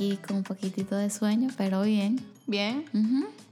[0.00, 2.24] aquí con un poquitito de sueño, pero bien.
[2.46, 2.86] Bien.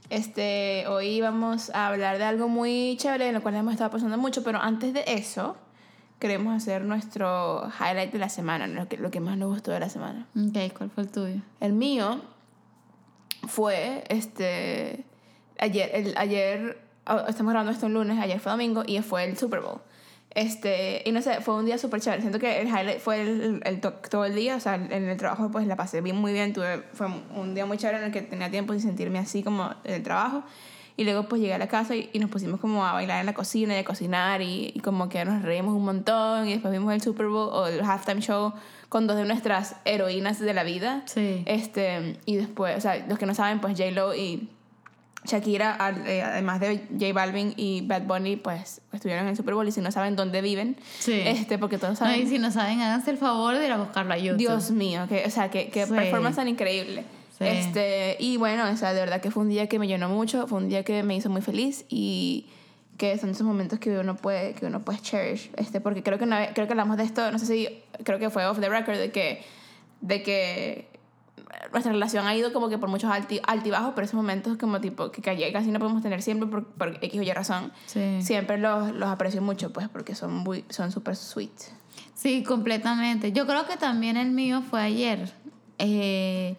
[0.09, 4.17] Este, hoy vamos a hablar de algo muy chévere, en lo cual hemos estado pasando
[4.17, 5.55] mucho, pero antes de eso,
[6.17, 9.79] queremos hacer nuestro highlight de la semana, lo que, lo que más nos gustó de
[9.79, 10.25] la semana.
[10.35, 11.41] Ok, ¿cuál fue el tuyo?
[11.59, 12.19] El mío
[13.47, 15.05] fue, este,
[15.59, 19.37] ayer, el, ayer, oh, estamos grabando esto un lunes, ayer fue domingo y fue el
[19.37, 19.81] Super Bowl.
[20.35, 22.21] Este, y no sé, fue un día súper chévere.
[22.21, 25.17] Siento que el highlight fue el, el to- todo el día, o sea, en el
[25.17, 26.53] trabajo pues la pasé bien, muy bien.
[26.53, 29.73] Tuve, fue un día muy chévere en el que tenía tiempo de sentirme así como
[29.83, 30.43] en el trabajo.
[30.97, 33.25] Y luego pues llegué a la casa y, y nos pusimos como a bailar en
[33.25, 36.73] la cocina y a cocinar y, y como que nos reímos un montón y después
[36.73, 38.51] vimos el Super Bowl o el halftime show
[38.89, 41.03] con dos de nuestras heroínas de la vida.
[41.05, 41.43] Sí.
[41.45, 44.49] Este, y después, o sea, los que no saben, pues J-Lo y
[45.25, 49.67] Shakira, eh, además de J Balvin y Bad Bunny, pues estuvieron en el Super Bowl
[49.67, 51.21] y si no saben dónde viven, Sí.
[51.25, 53.77] este, porque todos No, saben, y si no saben, háganse el favor de ir a
[53.77, 54.37] buscarlo a YouTube.
[54.37, 55.91] Dios mío, que, o sea, que, que Sí.
[55.93, 57.03] performance tan increíble.
[57.37, 57.45] Sí.
[57.45, 60.47] Este, y bueno, o sea, de verdad que fue un día que me llenó mucho,
[60.47, 62.47] fue un día que me hizo muy feliz y
[62.97, 66.25] que son esos momentos que uno puede que uno puede cherish, este, porque creo que
[66.25, 67.69] una vez- creo que hablamos de esto, no sé si
[68.03, 69.41] creo que fue off the record de que
[70.01, 70.87] de que
[71.71, 75.11] nuestra relación ha ido como que por muchos alti, altibajos, pero esos momentos como tipo
[75.11, 77.71] que casi no podemos tener siempre por, por X o Y razón.
[77.85, 78.21] Sí.
[78.21, 81.51] Siempre los, los aprecio mucho, pues, porque son muy, son súper sweet.
[82.13, 83.31] Sí, completamente.
[83.31, 85.31] Yo creo que también el mío fue ayer.
[85.77, 86.57] Eh,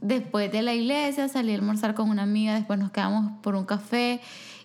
[0.00, 3.64] después de la iglesia salí a almorzar con una amiga, después nos quedamos por un
[3.64, 4.20] café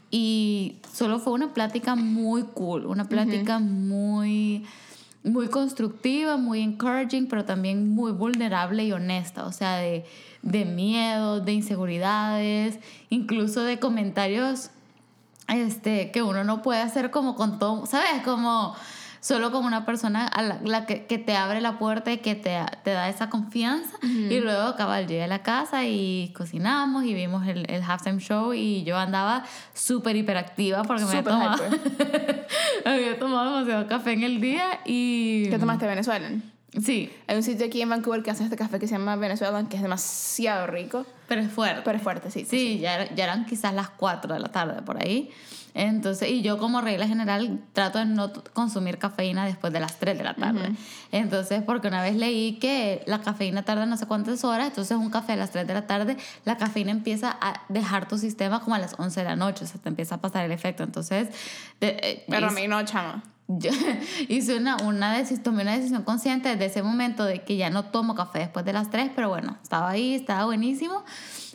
[0.10, 4.66] y solo fue una plática muy cool, una plática muy
[5.28, 10.06] muy constructiva, muy encouraging, pero también muy vulnerable y honesta, o sea, de,
[10.42, 14.72] de miedo, de inseguridades, incluso de comentarios
[15.48, 18.22] este, que uno no puede hacer como con todo, ¿sabes?
[18.23, 18.75] Como
[19.28, 22.33] solo con una persona a la, la que, que te abre la puerta y que
[22.33, 23.98] te, te da esa confianza.
[24.02, 28.54] Y luego, cabal, llegué a la casa y cocinamos y vimos el, el halftime show
[28.54, 29.43] y yo andaba
[29.73, 31.64] súper hiperactiva porque me había, tomado,
[32.86, 35.49] había tomado demasiado café en el día y...
[35.49, 36.42] ¿Qué tomaste Venezuelan?
[36.83, 39.67] Sí, Hay un sitio aquí en Vancouver que hace este café que se llama Venezuelan,
[39.67, 41.82] que es demasiado rico, pero es fuerte.
[41.83, 42.45] pero es fuerte, sí.
[42.49, 45.32] Sí, ya, era- ya eran quizás las 4 de la tarde por ahí.
[45.73, 50.17] Entonces, y yo como regla general trato de no consumir cafeína después de las 3
[50.17, 50.71] de la tarde.
[51.11, 55.11] Entonces, porque una vez leí que la cafeína tarda no sé cuántas horas, entonces un
[55.11, 58.76] café a las 3 de la tarde, la cafeína empieza a dejar tu sistema como
[58.76, 60.82] a las 11 de la noche, o sea, te empieza a pasar el efecto.
[60.83, 61.27] Entonces,
[61.80, 63.23] de- eh, Pero a hice- mí no, chama.
[63.47, 63.71] Yo
[64.27, 67.85] hice una, una decisión, tomé una decisión consciente desde ese momento de que ya no
[67.85, 71.03] tomo café después de las 3, pero bueno, estaba ahí, estaba buenísimo.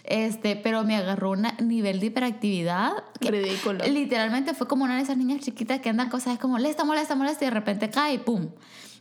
[0.04, 3.84] Este, pero me agarró un nivel de hiperactividad que Ridículo.
[3.86, 7.44] literalmente fue como una de esas niñas chiquitas que andan cosas, como molesta, molesta, molesta
[7.44, 8.48] y de repente cae y pum.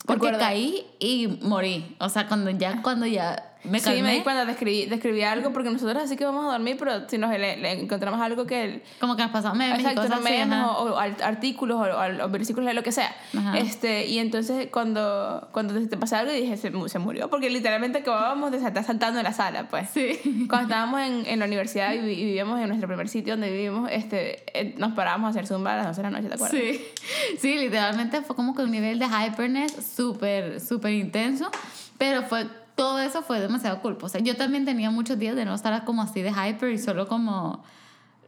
[0.06, 1.96] Porque caí y morí.
[2.00, 3.98] O sea, cuando ya, cuando ya me calmé.
[3.98, 7.08] Sí, me di cuenta, describí, describí algo porque nosotros así que vamos a dormir, pero
[7.10, 8.64] si nos le, le encontramos algo que...
[8.64, 10.72] El, Como que nos pasamos memes y Exacto, cosas no así, memes ajá.
[10.72, 13.16] o, o art- artículos o, o- versículos de lo que sea.
[13.38, 13.58] Ajá.
[13.58, 18.52] Este, y entonces cuando, cuando te pasa algo dije, se, se murió, porque literalmente acabábamos
[18.52, 19.90] de estar saltando en la sala, pues.
[19.92, 20.20] Sí.
[20.50, 23.90] Cuando estábamos en, en la universidad y, y vivíamos en nuestro primer sitio donde vivimos,
[23.92, 26.60] este, eh, nos parábamos a hacer zumba a las 12 de la noche, ¿te acuerdas?
[26.60, 26.86] Sí,
[27.40, 31.50] sí, literalmente fue como que un nivel de hyperness súper, súper intenso,
[31.98, 32.48] pero fue,
[32.82, 33.96] todo eso fue demasiado cool.
[34.02, 36.80] O sea, yo también tenía muchos días de no estar como así de hyper y
[36.80, 37.64] solo como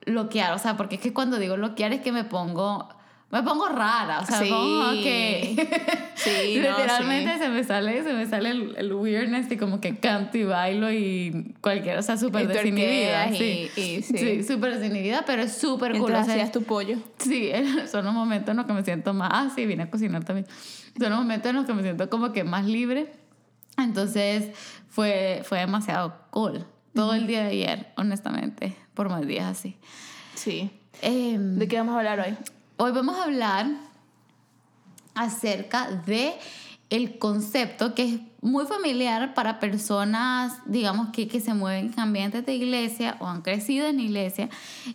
[0.06, 2.88] bloquear, o sea, porque es que cuando digo bloquear es que me pongo,
[3.31, 4.50] me pongo rara, o sea, Sí.
[4.50, 5.56] como que...
[6.16, 7.40] Sí, no, Literalmente sí.
[7.40, 10.92] se me sale, se me sale el, el weirdness y como que canto y bailo
[10.92, 13.30] y cualquier, o sea, súper desinhibida.
[13.31, 14.18] Sí, y- sí.
[14.18, 16.13] sí, súper desinhibida, pero es súper cool.
[16.13, 16.97] Hacías tu pollo.
[17.18, 17.52] Sí,
[17.92, 19.30] son los momentos en los que me siento más.
[19.34, 20.46] Ah, sí, vine a cocinar también.
[21.00, 23.23] Son los momentos en los que me siento como que más libre.
[23.78, 24.56] Entonces
[24.90, 26.66] fue, fue demasiado cool.
[26.94, 29.78] Todo el día de ayer, honestamente, por más días así.
[30.36, 30.70] Sí.
[31.02, 32.38] Em, ¿De qué vamos a hablar hoy?
[32.78, 33.68] Hoy vamos a hablar
[35.16, 36.34] acerca de
[36.90, 42.46] el concepto que es muy familiar para personas, digamos, que, que se mueven en ambientes
[42.46, 44.50] de iglesia o han crecido en iglesia,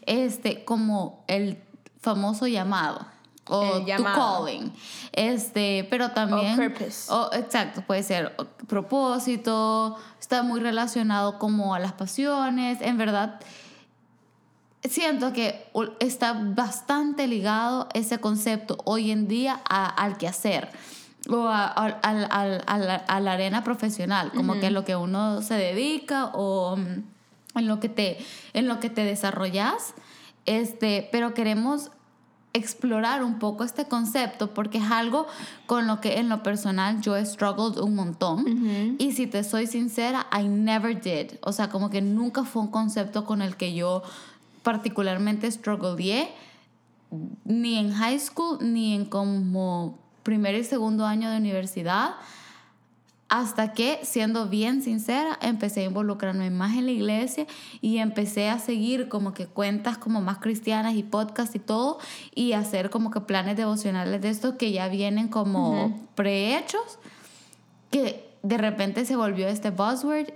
[0.07, 1.59] este, como el
[2.01, 3.07] famoso llamado
[3.49, 4.73] o El tu calling.
[5.13, 6.57] Este, pero también...
[6.57, 7.11] purpose.
[7.13, 13.41] o- exacto, puede ser o- propósito, está muy relacionado como a las pasiones, en verdad
[14.85, 15.67] siento que
[16.01, 20.69] está bastante ligado ese concepto hoy en día a- al quehacer
[21.29, 26.77] o a, a- a la, arena profesional, como que lo que uno se dedica o
[26.77, 28.19] mm, en lo que te,
[28.55, 29.95] en lo que te desarrollas.
[30.47, 31.91] Este, pero queremos
[32.53, 35.27] explorar un poco este concepto porque es algo
[35.67, 38.97] con lo que en lo personal yo he struggled un montón.
[38.99, 41.39] Y si te soy sincera I never did.
[41.43, 44.03] O sea como que nunca fue un concepto con el que yo
[44.63, 46.29] particularmente strugglé
[47.45, 52.17] ni en high school ni en como primer y segundo año de universidad
[53.29, 57.47] hasta que, siendo bien sincera, empecé a involucrarme más en la iglesia
[57.83, 61.99] y empecé a seguir como que cuentas como más cristianas y podcasts y todo
[62.35, 66.99] y hacer como que planes devocionales de estos que ya vienen como prehechos,
[67.91, 70.33] que de repente se volvió este buzzword.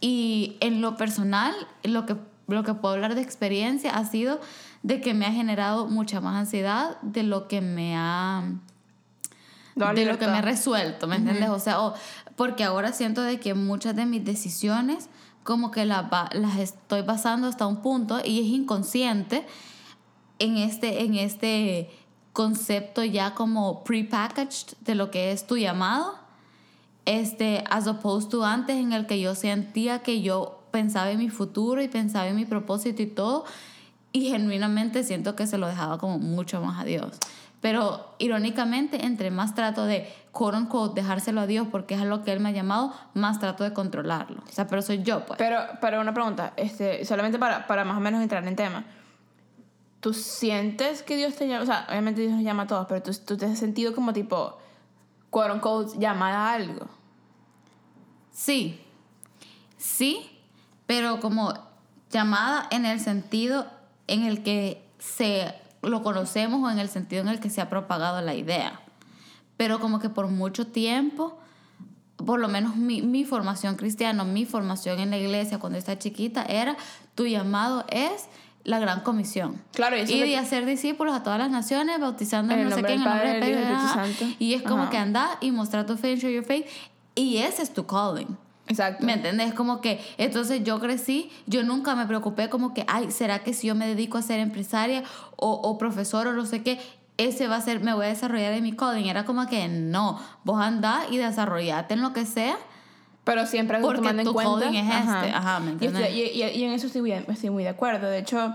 [0.00, 1.52] Y en lo personal,
[1.82, 2.16] lo que,
[2.46, 4.40] lo que puedo hablar de experiencia ha sido
[4.82, 8.44] de que me ha generado mucha más ansiedad de lo que me ha
[9.94, 11.48] de lo que me he resuelto, ¿me entiendes?
[11.50, 11.78] O sea,
[12.36, 15.08] porque ahora siento de que muchas de mis decisiones
[15.42, 19.46] como que las, las estoy basando hasta un punto y es inconsciente
[20.38, 21.90] en este, en este
[22.32, 26.14] concepto ya como prepackaged de lo que es tu llamado,
[27.04, 31.28] este, as opposed to antes en el que yo sentía que yo pensaba en mi
[31.28, 33.44] futuro y pensaba en mi propósito y todo,
[34.12, 37.18] y genuinamente siento que se lo dejaba como mucho más a Dios.
[37.60, 42.24] Pero irónicamente, entre más trato de, quote unquote, dejárselo a Dios porque es a lo
[42.24, 44.42] que Él me ha llamado, más trato de controlarlo.
[44.48, 45.38] O sea, pero soy yo, pues.
[45.38, 48.84] Pero, pero una pregunta, este, solamente para, para más o menos entrar en tema.
[50.00, 51.62] ¿Tú sientes que Dios te llama?
[51.62, 54.14] O sea, obviamente Dios nos llama a todos, pero tú, tú te has sentido como
[54.14, 54.56] tipo,
[55.28, 56.86] quote unquote, llamada a algo.
[58.32, 58.80] Sí.
[59.76, 60.30] Sí,
[60.86, 61.52] pero como
[62.10, 63.66] llamada en el sentido
[64.06, 67.68] en el que se lo conocemos o en el sentido en el que se ha
[67.68, 68.80] propagado la idea.
[69.56, 71.38] Pero como que por mucho tiempo,
[72.16, 76.44] por lo menos mi, mi formación cristiana, mi formación en la iglesia cuando estaba chiquita
[76.44, 76.76] era,
[77.14, 78.26] tu llamado es
[78.64, 79.62] la gran comisión.
[79.72, 82.92] Claro, y, y de hacer discípulos a todas las naciones, bautizando en no sé qué,
[82.92, 86.30] en el nombre del Padre, Y es como que anda y mostrar tu fe, show
[86.30, 86.66] your faith.
[87.14, 88.36] Y ese es tu calling.
[88.70, 89.04] Exacto.
[89.04, 89.52] ¿Me entiendes?
[89.52, 93.66] Como que, entonces yo crecí, yo nunca me preocupé como que, ay, ¿será que si
[93.66, 95.02] yo me dedico a ser empresaria
[95.36, 96.78] o, o profesor o no sé qué,
[97.16, 99.06] ese va a ser, me voy a desarrollar en mi coding?
[99.06, 102.56] Era como que no, vos andás y desarrollate en lo que sea.
[103.24, 104.66] Pero siempre porque tomando tu en cuenta.
[104.66, 106.10] coding es este, ajá, ¿me entiendes?
[106.12, 108.08] Y, y, y, en eso estoy muy, estoy muy de acuerdo.
[108.08, 108.54] De hecho,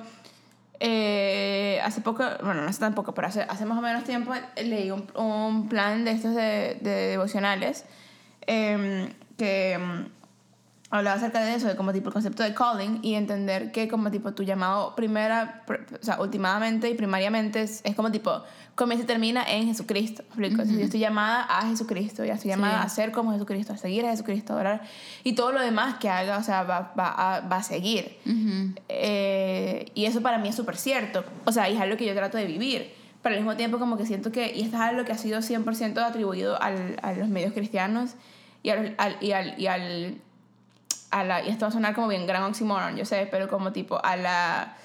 [0.79, 4.31] eh, hace poco, bueno, no hace tan poco, pero hace, hace más o menos tiempo
[4.63, 7.83] leí un, un plan de estos de, de devocionales.
[8.47, 10.15] Eh, que mm,
[10.89, 14.11] hablaba acerca de eso, de como tipo el concepto de calling y entender que como
[14.11, 18.43] tipo tu llamado primera, o sea, últimamente y primariamente es, es como tipo,
[18.75, 20.23] comienza y termina en Jesucristo.
[20.35, 20.71] ¿me explico?
[20.71, 24.11] yo estoy llamada a Jesucristo, ya estoy llamada a ser como Jesucristo, a seguir a
[24.11, 24.81] Jesucristo, a orar.
[25.23, 28.17] Y todo lo demás que haga, o sea, va, va, a, va a seguir.
[28.89, 31.23] eh, y eso para mí es súper cierto.
[31.45, 32.93] O sea, y es algo que yo trato de vivir.
[33.21, 35.39] Pero al mismo tiempo como que siento que, y esto es algo que ha sido
[35.39, 38.11] 100% atribuido al, a los medios cristianos
[38.65, 40.21] y al, al, y al, y al
[41.12, 43.71] a la, y esto va a sonar como bien gran oxymoron, yo sé, pero como
[43.71, 44.75] tipo a la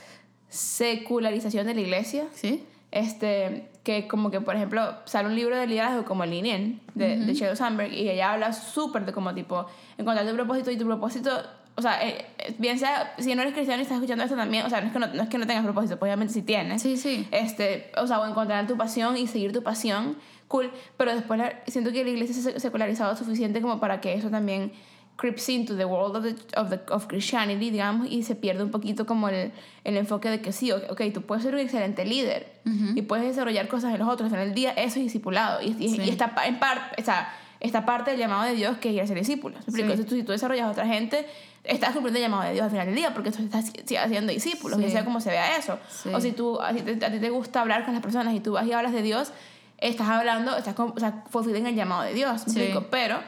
[0.48, 2.26] secularización de la iglesia.
[2.32, 2.64] Sí.
[2.92, 7.16] Este, que como que, por ejemplo, sale un libro de liderazgo como el Linien de,
[7.16, 9.66] de Sheryl Sandberg y ella habla súper de como tipo
[9.96, 11.30] encontrar tu propósito y tu propósito,
[11.76, 12.26] o sea, eh,
[12.58, 14.92] bien sea, si no eres cristiano y estás escuchando esto también, o sea, no es
[14.92, 16.82] que no, no es que no tengas propósito, pues obviamente sí tienes.
[16.82, 17.26] Sí, sí.
[17.30, 20.16] Este, o sea, o encontrar tu pasión y seguir tu pasión,
[20.50, 24.14] cool, pero después la, siento que la iglesia se ha secularizado suficiente como para que
[24.14, 24.72] eso también
[25.16, 28.72] creeps into the world of, the, of, the, of Christianity, digamos, y se pierde un
[28.72, 29.52] poquito como el,
[29.84, 32.98] el enfoque de que sí, ok, okay tú puedes ser un excelente líder uh -huh.
[32.98, 35.90] y puedes desarrollar cosas en los otros, en el día eso es discipulado y, y,
[35.90, 36.02] sí.
[36.02, 39.02] y está en parte, o sea, esta parte del llamado de Dios que es ir
[39.02, 39.62] a ser discípulos.
[39.68, 39.80] Sí.
[39.82, 41.26] Entonces, tú, si tú desarrollas a otra gente,
[41.64, 43.70] estás cumpliendo el llamado de Dios al final del día, porque tú estás
[44.02, 44.84] haciendo discípulos, sí.
[44.84, 45.78] ya sea como se vea eso.
[45.90, 46.08] Sí.
[46.12, 48.72] O si tú, a ti, te, gusta hablar con las personas y tú vas y
[48.72, 49.32] hablas de Dios,
[49.80, 52.86] estás hablando, estás con, o sea, fulfilling el llamado de Dios, ¿me explico?
[52.90, 53.18] Pero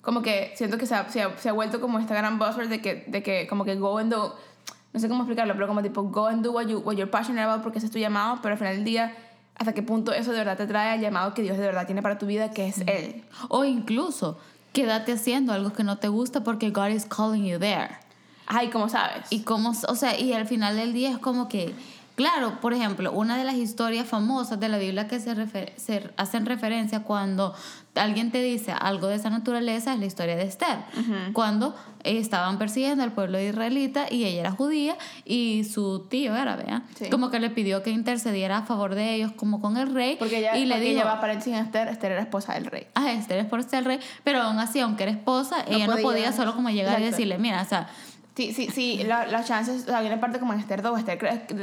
[0.00, 2.68] como que siento que se ha, se ha, se ha vuelto como esta gran buzzword
[2.68, 4.36] de que, de que como que go and do,
[4.92, 7.44] no sé cómo explicarlo, pero como tipo go and do what, you, what you're passionate
[7.44, 9.14] about porque ese es tu llamado, pero al final del día,
[9.56, 12.02] hasta qué punto eso de verdad te trae al llamado que Dios de verdad tiene
[12.02, 13.24] para tu vida, que es Él.
[13.48, 14.38] O incluso,
[14.72, 17.96] quédate haciendo algo que no te gusta porque God is calling you there.
[18.46, 19.26] Ay, ¿cómo sabes?
[19.30, 21.74] Y cómo, o sea, y al final del día es como que
[22.14, 26.10] Claro, por ejemplo, una de las historias famosas de la Biblia que se, refer se
[26.16, 27.54] hacen referencia cuando
[27.96, 31.32] alguien te dice algo de esa naturaleza es la historia de Esther, uh -huh.
[31.32, 36.82] cuando estaban persiguiendo al pueblo israelita y ella era judía y su tío era, ¿vea?
[36.96, 37.08] Sí.
[37.10, 40.16] Como que le pidió que intercediera a favor de ellos como con el rey.
[40.16, 42.66] Porque ella, y le porque dijo, ella va paréntesis en Esther, Esther era esposa del
[42.66, 42.86] rey.
[42.94, 45.96] Ah, Esther es por ser rey, pero aún así, aunque era esposa, no ella podía,
[45.96, 47.08] no podía solo como llegar Exacto.
[47.08, 47.88] y decirle, mira, o sea,
[48.36, 50.92] Sí, sí, sí, la- las chances, o sea, hay una parte como en Esther 2
[50.92, 51.18] o Esther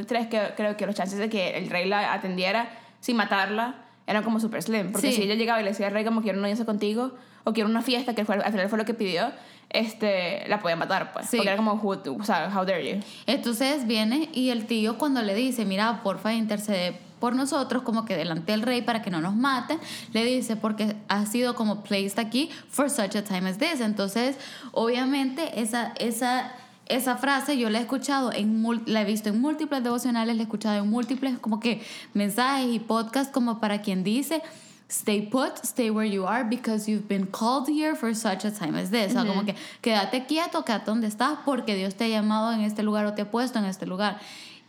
[0.07, 2.69] 3 que creo que los chances de que el rey la atendiera
[3.01, 3.75] sin matarla
[4.07, 4.91] eran como super slim.
[4.91, 5.17] Porque Sí.
[5.17, 7.11] si ella llegaba y le decía al rey como quiero una audiencia contigo
[7.43, 9.31] o quiero una fiesta, que fue, al final fue lo que pidió,
[9.69, 11.27] este, la podía matar, pues.
[11.29, 11.37] Sí.
[11.37, 12.99] Porque era como, who- o sea, how dare you.
[13.25, 18.15] Entonces viene y el tío cuando le dice, mira, porfa, intercede por nosotros, como que
[18.17, 19.77] delante del rey para que no nos maten,
[20.11, 23.79] le dice, porque ha sido como placed aquí for such a time as this.
[23.79, 24.37] Entonces,
[24.71, 26.51] obviamente, esa, esa,
[26.95, 30.43] esa frase yo la he escuchado, en la he visto en múltiples devocionales, la he
[30.43, 31.81] escuchado en múltiples como que
[32.13, 34.41] mensajes y podcasts como para quien dice,
[34.89, 38.77] stay put, stay where you are because you've been called here for such a time
[38.77, 39.07] as this.
[39.15, 42.61] O sea, como que quédate quieto, quédate donde estás porque Dios te ha llamado en
[42.61, 44.19] este lugar o te ha puesto en este lugar.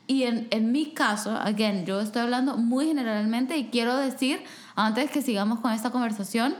[0.06, 4.42] Y en, en mi caso, again, yo estoy hablando muy generalmente y quiero decir,
[4.74, 6.54] antes que sigamos con esta conversación,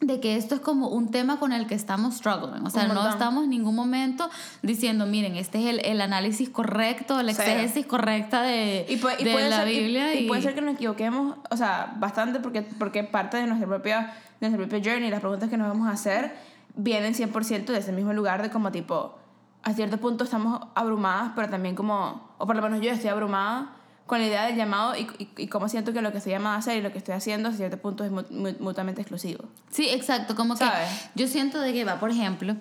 [0.00, 2.64] de que esto es como un tema con el que estamos struggling.
[2.66, 4.30] O sea, no estamos en ningún momento
[4.62, 9.24] diciendo, miren, este es el, el análisis correcto, la exégesis correcta de, Y, puede, y
[9.24, 10.14] de puede la ser, y- Biblia.
[10.14, 14.14] y, puede ser que nos equivoquemos, o sea, bastante porque, porque parte de nuestra propia,
[14.40, 16.34] de nuestra propia journey, las preguntas que nos vamos a hacer,
[16.74, 19.18] vienen 100% de ese mismo lugar de como tipo,
[19.62, 23.72] a cierto punto estamos abrumadas, pero también como, o por lo menos yo estoy abrumada
[24.10, 26.56] con la idea del llamado y, y, y cómo siento que lo que estoy llamada
[26.56, 29.44] a hacer y lo que estoy haciendo a cierto punto es mu- mu- mutuamente exclusivo.
[29.70, 30.88] Sí, exacto, como que ¿Sabes?
[31.14, 32.56] yo siento de que va, por ejemplo,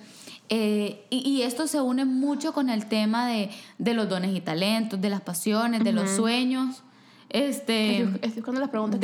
[0.50, 4.42] eh, y, y esto se une mucho con el tema de, de los dones y
[4.42, 6.84] talentos, de las pasiones, de los sueños,
[7.30, 9.00] este, estoy, estoy buscando las preguntas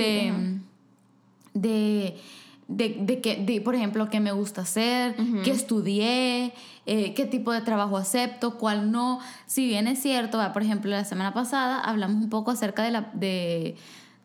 [1.54, 2.16] de,
[2.68, 6.54] de, de que, de, por ejemplo, qué me gusta hacer, qué estudié,
[6.86, 9.20] eh, qué tipo de trabajo acepto, cuál no.
[9.48, 13.10] Si bien es cierto, por ejemplo, la semana pasada hablamos un poco acerca de la,
[13.13, 13.75] de,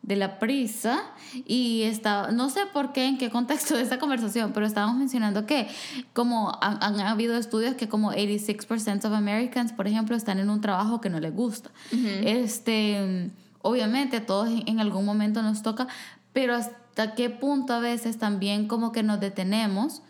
[0.03, 1.01] de la prisa
[1.45, 5.45] y estaba, no sé por qué, en qué contexto de esta conversación, pero estábamos mencionando
[5.45, 5.67] que
[6.13, 10.61] como han, han habido estudios que como 86% of Americans, por ejemplo, están en un
[10.61, 11.71] trabajo que no les gusta.
[11.91, 13.31] Este,
[13.63, 15.87] obviamente todos en algún momento nos toca,
[16.33, 20.03] pero hasta qué punto a veces también como que nos detenemos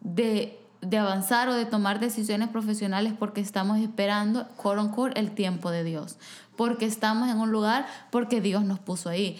[0.00, 5.70] de, de avanzar o de tomar decisiones profesionales porque estamos esperando, quote unquote, el tiempo
[5.70, 6.16] de Dios.
[6.56, 9.38] Porque estamos en un lugar porque Dios nos puso ahí.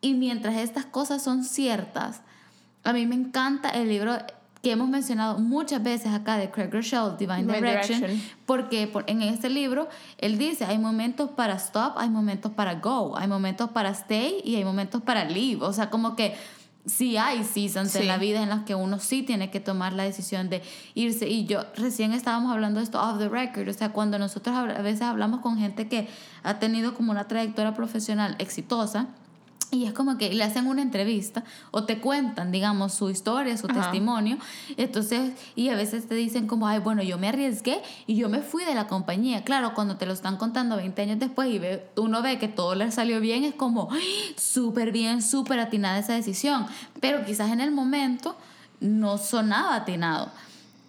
[0.00, 2.22] Y mientras estas cosas son ciertas,
[2.84, 4.16] a mí me encanta el libro
[4.62, 8.32] que hemos mencionado muchas veces acá de Craig Rochelle, Divine, Direction, Direction.
[8.44, 13.16] porque por- en este libro él dice, hay momentos para stop, hay momentos para go,
[13.16, 15.64] hay momentos para stay y hay momentos para leave.
[15.64, 16.36] O sea, como que
[16.86, 18.08] sí hay seasons en Sí.
[18.08, 20.62] la vida en las que uno sí tiene que tomar la decisión de
[20.94, 21.28] irse.
[21.28, 24.64] Y yo recién estábamos hablando de esto off the record, o sea, cuando nosotros a
[24.82, 26.08] veces hablamos con gente que
[26.42, 29.08] ha tenido como una trayectoria profesional exitosa,
[29.72, 33.66] y es como que le hacen una entrevista o te cuentan, digamos, su historia, su
[33.70, 33.82] Ajá.
[33.82, 34.36] testimonio.
[34.76, 38.40] Entonces, y a veces te dicen como, ay, bueno, yo me arriesgué y yo me
[38.40, 39.44] fui de la compañía.
[39.44, 42.74] Claro, cuando te lo están contando 20 años después y ve, uno ve que todo
[42.74, 46.66] le salió bien, es como, "Ay, súper bien, súper atinada esa decisión.
[47.00, 48.34] Pero quizás en el momento
[48.80, 50.30] no sonaba atinado.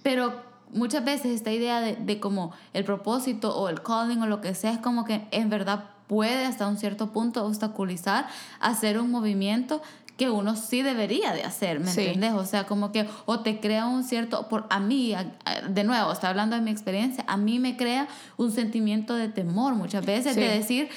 [0.02, 0.42] Pero
[0.74, 4.56] muchas veces esta idea de, de como el propósito o el calling o lo que
[4.56, 8.28] sea es como que en verdad puede hasta un cierto punto obstaculizar
[8.60, 9.82] hacer un movimiento
[10.18, 12.02] que uno sí debería de hacer, ¿me Sí.
[12.02, 12.34] entiendes?
[12.34, 15.86] O sea, como que o te crea un cierto, por a mí, a- a- de
[15.86, 20.06] nuevo, está hablando de mi experiencia, a mí me crea un sentimiento de temor muchas
[20.06, 20.42] veces Sí.
[20.42, 20.90] de decir,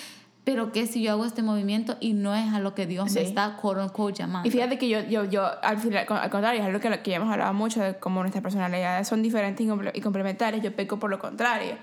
[0.42, 3.11] pero ¿qué si yo hago este movimiento y no es a lo que Dios me
[3.12, 3.18] Sí.
[3.21, 4.49] está, quote unquote, llamando?
[4.49, 7.16] Y fíjate que yo, yo, yo al, final, al contrario, es algo que, que ya
[7.18, 10.61] hemos hablado mucho de cómo nuestras personalidades son diferentes y complementarias.
[10.61, 11.76] Yo peco por lo contrario.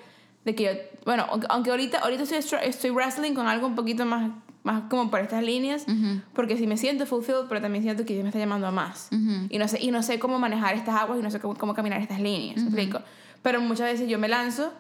[0.46, 0.70] De que yo,
[1.06, 4.32] bueno, aunque, ahorita, ahorita estoy, estoy wrestling con algo un poquito más,
[4.64, 5.86] más como por estas líneas,
[6.34, 9.10] porque si me siento fulfilled, pero también siento que Dios me está llamando a más.
[9.12, 9.48] Ujú.
[9.50, 11.74] y, no sé, y no sé cómo manejar estas aguas y no sé cómo, cómo
[11.76, 12.58] caminar estas líneas.
[12.58, 13.02] ¿me explico?
[13.44, 14.72] Pero muchas veces yo me lanzo,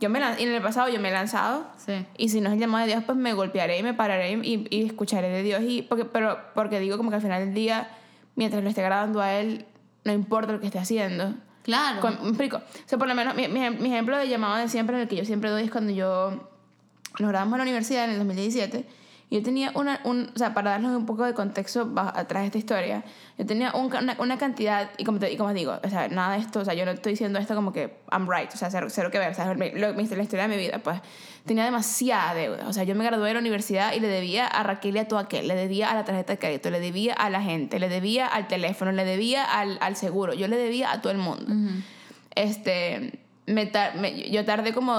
[0.00, 2.04] yo me lan- y en el pasado yo me he lanzado, Sí.
[2.18, 4.66] y si no es el llamado de Dios, pues me golpearé y me pararé y,
[4.70, 5.62] y escucharé de Dios.
[5.62, 7.88] Y porque, pero porque digo como que al final del día,
[8.36, 9.66] mientras lo esté agradando a Él,
[10.04, 11.34] no importa lo que esté haciendo.
[11.64, 12.00] Claro.
[12.00, 12.58] Con- ¿Me explico?
[12.58, 15.16] O sea, por lo menos mi, mi, mi ejemplo de llamado de siempre, el que
[15.16, 16.48] yo siempre doy, es cuando yo
[17.18, 18.84] nos grabamos en la universidad en el 2017.
[19.34, 22.58] Yo tenía una, un, o sea, para darles un poco de contexto atrás de esta
[22.58, 23.02] historia,
[23.36, 26.34] yo tenía un una, una cantidad, y como, te, y como digo, o sea, nada
[26.36, 28.70] de esto, o sea, yo no estoy diciendo esto como que I'm right, o sea,
[28.70, 31.00] cero, cero que ver, o sea, lo- la historia de mi vida, pues,
[31.44, 32.68] tenía demasiada deuda.
[32.68, 35.08] O sea, yo me gradué de la universidad y le debía a Raquel y a
[35.08, 37.88] todo aquel, le debía a la tarjeta de crédito, le debía a la gente, le
[37.88, 41.44] debía al teléfono, le debía al, al seguro, yo le debía a todo el mundo
[42.36, 44.96] este, me tar- me- yo tardé como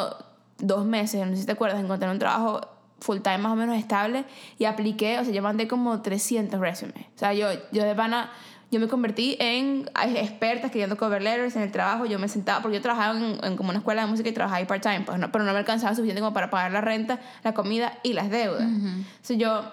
[0.58, 2.62] dos meses, no sé si te acuerdas, en encontrar un trabajo
[3.00, 4.26] full time más o menos estable
[4.58, 7.06] y apliqué, o sea, yo mandé como 300 resumes.
[7.16, 8.32] O sea, yo, yo de pana,
[8.72, 12.78] yo me convertí en experta escribiendo cover letters en el trabajo, yo me sentaba, porque
[12.78, 15.44] yo trabajaba en, como una escuela de música y trabajaba ahí part-time, pues, no, pero
[15.44, 18.64] no me alcanzaba suficiente como para pagar la renta, la comida y las deudas.
[18.64, 19.64] Entonces yo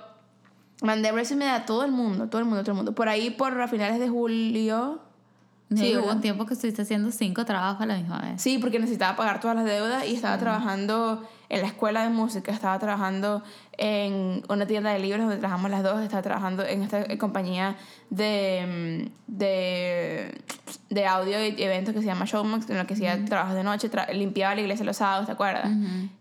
[0.82, 2.94] mandé resumes a todo el mundo, todo el mundo, todo el mundo.
[2.94, 5.00] Por ahí, por a finales de julio
[5.76, 8.42] Sí, hubo un tiempo que estuviste haciendo cinco trabajos a la misma vez.
[8.42, 12.50] Sí, porque necesitaba pagar todas las deudas y estaba trabajando en la escuela de música,
[12.50, 13.42] estaba trabajando
[13.76, 17.76] en una tienda de libros donde trabajamos las dos, estaba trabajando en esta compañía
[18.08, 20.40] de, de,
[20.88, 23.90] de audio y eventos que se llama Showmax, en la que hacía trabajos de noche,
[24.14, 25.70] limpiaba la iglesia los sábados, ¿te acuerdas?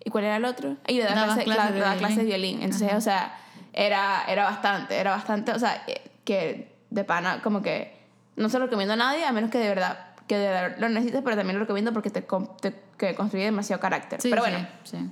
[0.03, 0.75] ¿Y cuál era el otro?
[0.85, 2.61] Y le daba clases clase, de, violín.
[2.61, 3.33] Entonces, o sea,
[3.71, 7.97] era, era bastante, era bastante, o sea, eh, que de pana, como que
[8.35, 10.89] no se lo recomiendo a nadie, a menos que de verdad, que de verdad lo
[10.89, 12.21] necesites, pero también lo recomiendo porque te,
[12.59, 14.19] te que construye demasiado carácter.
[14.21, 15.09] pero bueno, sí, sí.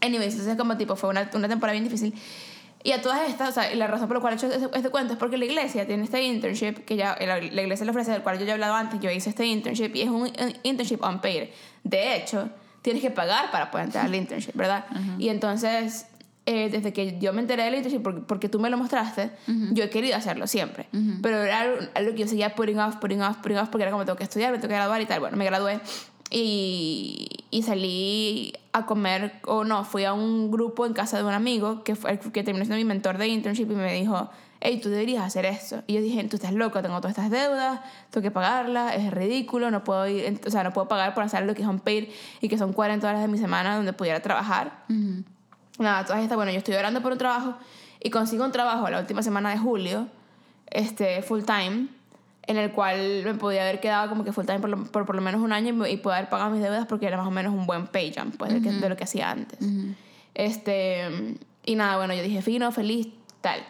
[0.00, 2.14] Anyways, entonces como tipo, fue una, una temporada bien difícil.
[2.82, 4.88] Y a todas estas, o sea, la razón por la cual he hecho este, este,
[4.88, 8.22] cuento es porque la iglesia tiene este internship que ya, la, iglesia le ofrece, del
[8.22, 10.30] cual yo ya he hablado antes, yo hice este internship y es un,
[10.62, 11.48] internship unpaid.
[11.84, 12.48] De hecho,
[12.80, 14.86] tienes que pagar para poder entrar al internship, ¿verdad?
[15.18, 16.06] Y entonces,
[16.46, 19.30] eh, desde que yo me enteré del internship, porque, porque tú me lo mostraste,
[19.72, 20.86] yo he querido hacerlo siempre.
[21.20, 21.60] Pero era
[21.94, 24.24] algo, que yo seguía putting off, putting off, putting off, porque era como tengo que
[24.24, 25.20] estudiar, me tengo que graduar y tal.
[25.20, 25.80] Bueno, me gradué
[26.30, 31.32] y, y salí a comer, o no, fui a un grupo en casa de un
[31.32, 34.88] amigo que, fue, que terminó siendo mi mentor de internship y me dijo, hey, tú
[34.88, 35.82] deberías hacer esto.
[35.86, 39.70] Y yo dije, tú estás loco, tengo todas estas deudas, tengo que pagarlas, es ridículo,
[39.70, 42.08] no puedo ir, o sea, no puedo pagar por hacer lo que es un paid
[42.40, 44.84] y que son 40 horas de mi semana donde pudiera trabajar
[45.80, 47.54] nada, todas estas, bueno, yo estoy orando por un trabajo
[48.00, 50.08] y consigo un trabajo la última semana de julio,
[50.66, 51.88] este, full time,
[52.50, 55.22] en el cual me podía haber quedado como que full time por, por, por lo
[55.22, 57.86] menos un año y, poder pagar mis deudas porque era más o menos un buen
[57.86, 59.58] pay jump pues, de, lo que hacía antes.
[60.34, 63.06] este, y nada, bueno, yo dije, fino, feliz,
[63.40, 63.60] tal.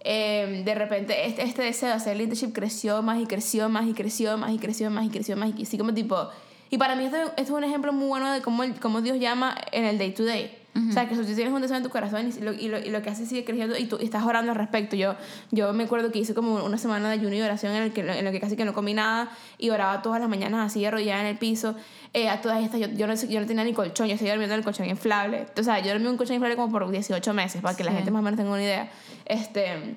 [0.00, 3.86] Eh, de repente este, este deseo de hacer el internship creció más y creció más
[3.86, 6.28] y creció más y creció más y creció más y así como tipo...
[6.68, 9.56] Y para mí esto, esto es un ejemplo muy bueno de cómo, cómo Dios llama
[9.70, 10.58] en el day to day.
[10.88, 12.78] O sea, que si tú tienes un deseo en tu corazón y lo, y lo,
[12.78, 14.96] y lo que haces sigue creciendo y tú estás orando al respecto.
[14.96, 15.14] Yo,
[15.50, 18.00] yo me acuerdo que hice como una semana de ayuno y oración en el que,
[18.00, 21.26] en que casi que no comí nada y oraba todas las mañanas así arrodillada en
[21.28, 21.74] el piso.
[22.12, 24.54] Eh, a todas estas, yo, yo, no, yo no tenía ni colchón, yo seguía durmiendo
[24.54, 25.46] en el colchón inflable.
[25.58, 27.92] O sea, yo dormí en un colchón inflable como por 18 meses, para que la
[27.92, 28.90] gente más o menos tenga una idea.
[29.24, 29.96] Este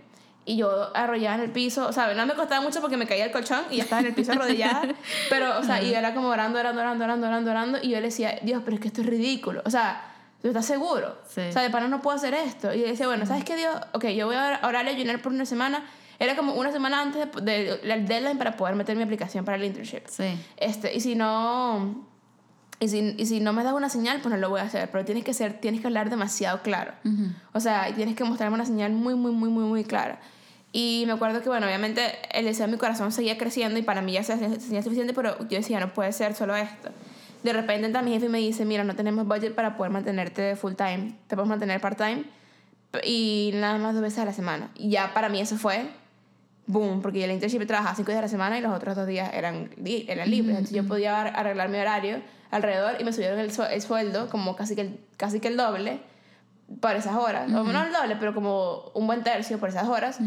[0.49, 3.25] y yo arrollada en el piso, o sea, no me costaba mucho porque me caía
[3.25, 4.81] el colchón y ya estaba en el piso arrodillada,
[5.29, 8.07] pero, o sea, y era como orando, orando, orando, orando, orando, orando, y yo le
[8.07, 10.08] decía, Dios, pero es que esto es ridículo, o sea,
[10.41, 11.17] ¿tú estás seguro?
[11.27, 11.41] Sí.
[11.41, 12.73] O sea, de pana no puedo hacer esto.
[12.73, 13.75] Y decía, bueno, ¿sabes qué, Dios?
[13.93, 15.83] Ok, yo voy a orar y ayunar por una semana.
[16.19, 17.45] Era como una semana antes del
[17.81, 20.07] de, deadline para poder meter mi aplicación para el internship.
[20.07, 20.37] Sí.
[20.57, 22.07] Este, y si no...
[22.81, 24.89] Y si, y si no me das una señal, pues no lo voy a hacer.
[24.89, 26.93] Pero tienes que ser, tienes que hablar demasiado claro.
[27.51, 30.21] O sea, tienes que mostrarme una señal muy, muy, muy, muy, muy clara.
[30.71, 34.01] Y me acuerdo que, bueno, obviamente el deseo de mi corazón seguía creciendo y para
[34.01, 36.91] mí ya sería suficiente, pero yo decía, no puede ser solo esto
[37.43, 40.55] de repente entra mi jefe y me dice, mira, no tenemos budget para poder mantenerte
[40.55, 42.23] full time, te podemos mantener part time
[43.03, 44.71] y nada más dos veces a la semana.
[44.75, 45.89] Y ya para mí eso fue
[46.67, 49.31] boom, porque el internship trabajaba cinco días a la semana y los otros dos días
[49.33, 50.57] eran, eran libres.
[50.57, 52.21] Entonces yo podía arreglar mi horario
[52.51, 55.99] alrededor y me subieron el, el sueldo como casi que el, casi que el doble
[56.81, 60.19] por esas horas, no el doble, pero como un buen tercio por esas horas,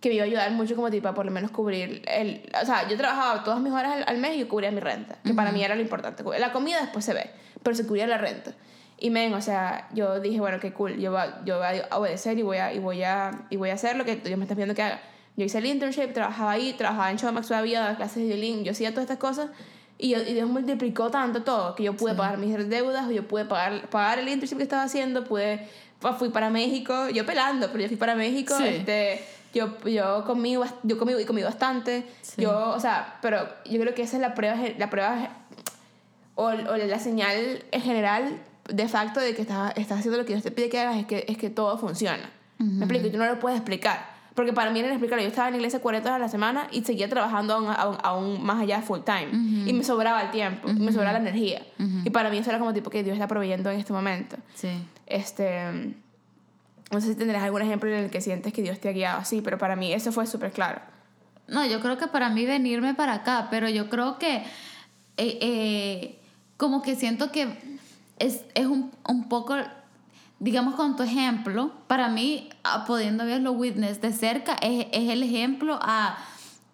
[0.00, 2.48] que me iba a ayudar mucho como tipo a por lo menos cubrir el...
[2.60, 5.34] O sea, yo trabajaba todas mis horas al, mes y yo cubría mi renta, que
[5.34, 6.24] para mí era lo importante.
[6.38, 7.30] La comida después se ve,
[7.62, 8.52] pero se cubría la renta.
[8.98, 12.42] Y men, o sea, yo dije, bueno, qué cool, yo, yo voy a obedecer y
[12.42, 14.74] voy a, y, voy a, y voy a hacer lo que Dios me está pidiendo
[14.74, 15.00] que haga.
[15.36, 18.72] Yo hice el internship, trabajaba ahí, trabajaba en Showmax todavía, daba clases de violín, yo
[18.72, 19.48] hacía todas estas cosas
[19.96, 23.88] y, y Dios multiplicó tanto todo que yo pude pagar mis deudas, yo pude pagar,
[23.88, 25.66] pagar el internship que estaba haciendo, pude
[26.18, 30.98] fui para México, yo pelando, pero yo fui para México, este, yo, yo, comí, yo
[30.98, 32.04] comí, comí bastante,
[32.36, 35.28] yo, o sea, pero yo creo que esa es la prueba, la prueba
[36.34, 40.32] o, o la señal en general de facto de que estás, estás haciendo lo que
[40.32, 42.30] Dios te pide que hagas, es que, es que todo funciona.
[42.58, 44.19] Me explico, tú no lo puedes explicar.
[44.40, 45.22] Porque para mí era explicarlo.
[45.22, 48.42] Yo estaba en la iglesia 40 horas a la semana y seguía trabajando aún, aún,
[48.42, 49.28] más allá full time.
[49.68, 51.60] Y me sobraba el tiempo, me sobraba la energía.
[52.06, 54.38] Y para mí eso era como tipo que Dios está proveyendo en este momento.
[54.54, 54.70] Sí.
[55.04, 55.94] Este,
[56.90, 59.18] no sé si tendrás algún ejemplo en el que sientes que Dios te ha guiado
[59.18, 60.80] así, pero para mí eso fue súper claro.
[61.46, 64.36] No, yo creo que para mí venirme para acá, pero yo creo que
[65.18, 66.18] eh, eh,
[66.56, 67.58] como que siento que
[68.18, 69.56] es, es un, un poco
[70.40, 75.22] digamos con tu ejemplo, para mí, ah, pudiendo verlo witness de cerca, es, es, el
[75.22, 76.16] ejemplo a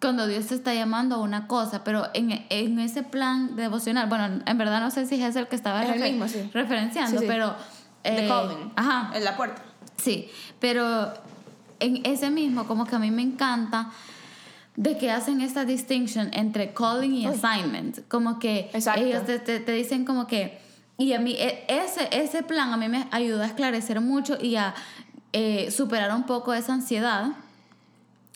[0.01, 4.41] cuando Dios te está llamando a una cosa, pero en, en ese plan devocional, bueno,
[4.45, 5.83] en verdad no sé si es el que estaba
[6.53, 7.55] referenciando, pero
[8.03, 8.71] The Eh, calling.
[8.75, 9.11] Ajá.
[9.15, 9.61] En la puerta.
[9.97, 11.13] Sí, pero
[11.79, 13.89] en ese mismo, como que a mí me encanta
[14.75, 17.33] de que hacen esta distinction entre calling y Uy.
[17.35, 18.07] assignment.
[18.07, 19.01] Como que Exacto.
[19.01, 20.61] ellos te, te- te dicen como que...
[20.97, 24.55] Y a mí, e- ese, ese plan a mí me ayudó a esclarecer mucho y
[24.55, 24.73] a
[25.33, 27.33] eh, superar un poco esa ansiedad.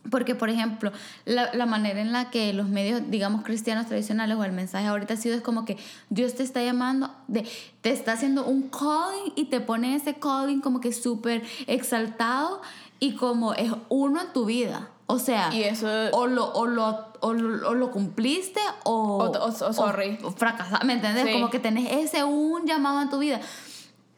[0.09, 0.91] Porque, por ejemplo,
[1.25, 5.13] la, la manera en la que los medios, digamos, cristianos tradicionales o el mensaje ahorita
[5.13, 5.77] ha sido es como que
[6.09, 7.47] Dios te está llamando, de,
[7.81, 12.61] te está haciendo un calling y te pone ese calling como que súper exaltado
[12.99, 14.89] y como es uno en tu vida.
[15.11, 19.51] O sea, Y eso- o, lo, o, lo, o, lo, o lo cumpliste o, O-
[19.73, 20.17] sorry.
[20.37, 21.25] fracasaste, ¿me entiendes?
[21.25, 21.33] Sí.
[21.33, 23.39] Como que tenés ese un llamado en tu vida.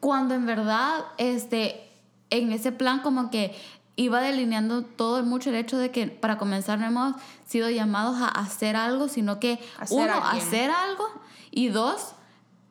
[0.00, 1.90] Cuando en verdad, este,
[2.30, 3.54] en ese plan como que
[3.96, 7.14] iba delineando todo mucho el hecho de que para comenzar no hemos
[7.46, 11.04] sido llamados a hacer algo, sino que Hacer uno, hacer algo
[11.50, 12.12] y dos,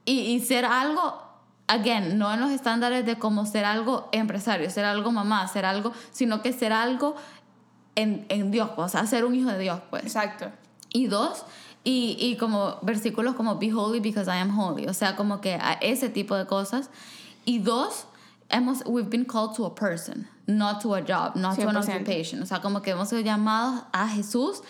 [0.05, 1.21] y, y ser algo,
[1.67, 5.93] again, no en los estándares de como ser algo empresario, ser algo mamá, ser algo,
[6.11, 7.15] sino que ser algo
[7.95, 10.03] en, en Dios, pues, o sea, ser un hijo de Dios, pues.
[10.03, 10.51] Exacto.
[10.89, 11.45] Y dos,
[11.83, 14.87] y, y como versículos como Be holy because I am holy.
[14.87, 16.89] O sea, como que a ese tipo de cosas.
[17.45, 18.05] Y dos,
[18.49, 21.95] hemos, we've been called to a person, not to a job, not to an 100%.
[21.95, 22.41] occupation.
[22.41, 24.61] O sea, como que hemos sido llamados a Jesús.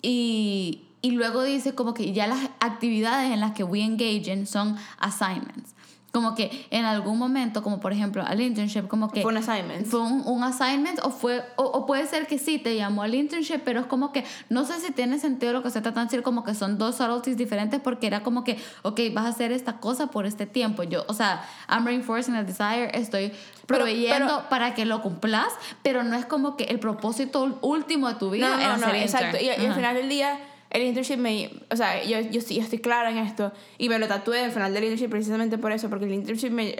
[0.00, 4.46] Y, y luego dice como que ya las actividades en las que we engage in
[4.46, 5.74] son assignments.
[6.10, 9.86] Como que en algún momento, como por ejemplo al internship, como que Fue un assignment.
[9.86, 13.14] fue un, un assignment o fue o, o puede ser que sí te llamó al
[13.14, 16.06] internship pero es como que no sé si tiene sentido lo que se trata de
[16.06, 19.52] decir como que son dos subtleties diferentes porque era como que ok vas a hacer
[19.52, 23.28] esta cosa por este tiempo yo o sea I'm reinforcing a desire estoy
[23.66, 25.48] Pero- proveyendo pero- para que lo cumplas
[25.82, 28.94] pero no es como que el propósito último de tu vida No, no, era no,
[28.94, 29.36] exacto.
[29.38, 30.38] Y, y al final del día,
[30.70, 31.50] el internship me.
[31.70, 33.52] O sea, yo, yo, yo estoy clara en esto.
[33.78, 35.88] Y me lo tatué al final del internship precisamente por eso.
[35.88, 36.76] Porque el internship me.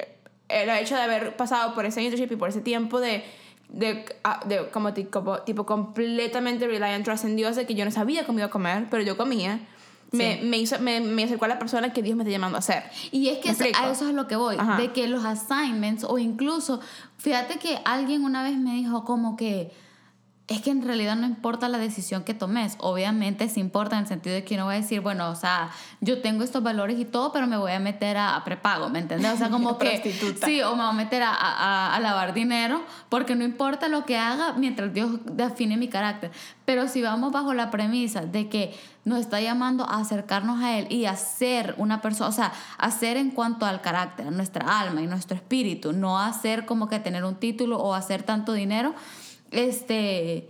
[0.49, 3.23] El hecho de haber pasado por ese internship y por ese tiempo de.
[3.71, 7.85] De, ah, de como, ti- como tipo completamente reliant trust en Dios de que yo
[7.85, 9.61] no sabía cómo iba a comer pero yo comía
[10.11, 10.47] me, Sí.
[10.47, 12.85] me, hizo, me, me acercó a la persona que Dios me está llamando a hacer
[13.13, 14.79] Y es que ¿Me eso- a eso es lo que voy, Ajá.
[14.81, 16.81] de que los assignments o incluso,
[17.19, 19.71] fíjate que alguien una vez me dijo como que
[20.49, 24.09] es que en realidad no importa la decisión que tomes, obviamente sí importa en el
[24.09, 25.69] sentido de que uno va a decir, bueno, o sea,
[26.01, 29.01] yo tengo estos valores y todo, pero me voy a meter a, a prepago, ¿me
[29.01, 29.31] entiendes?
[29.35, 30.47] O sea, como que Prostituta.
[30.47, 34.07] sí, o me voy a meter a, a- a lavar dinero, porque no importa lo
[34.07, 36.31] que haga mientras Dios define mi carácter.
[36.65, 40.87] Pero si vamos bajo la premisa de que nos está llamando a acercarnos a Él
[40.91, 44.81] y a ser una persona, o sea, a ser en cuanto al carácter, a nuestra
[44.81, 48.53] alma y nuestro espíritu, no a ser como que tener un título o hacer tanto
[48.55, 48.95] dinero,
[49.51, 50.49] este,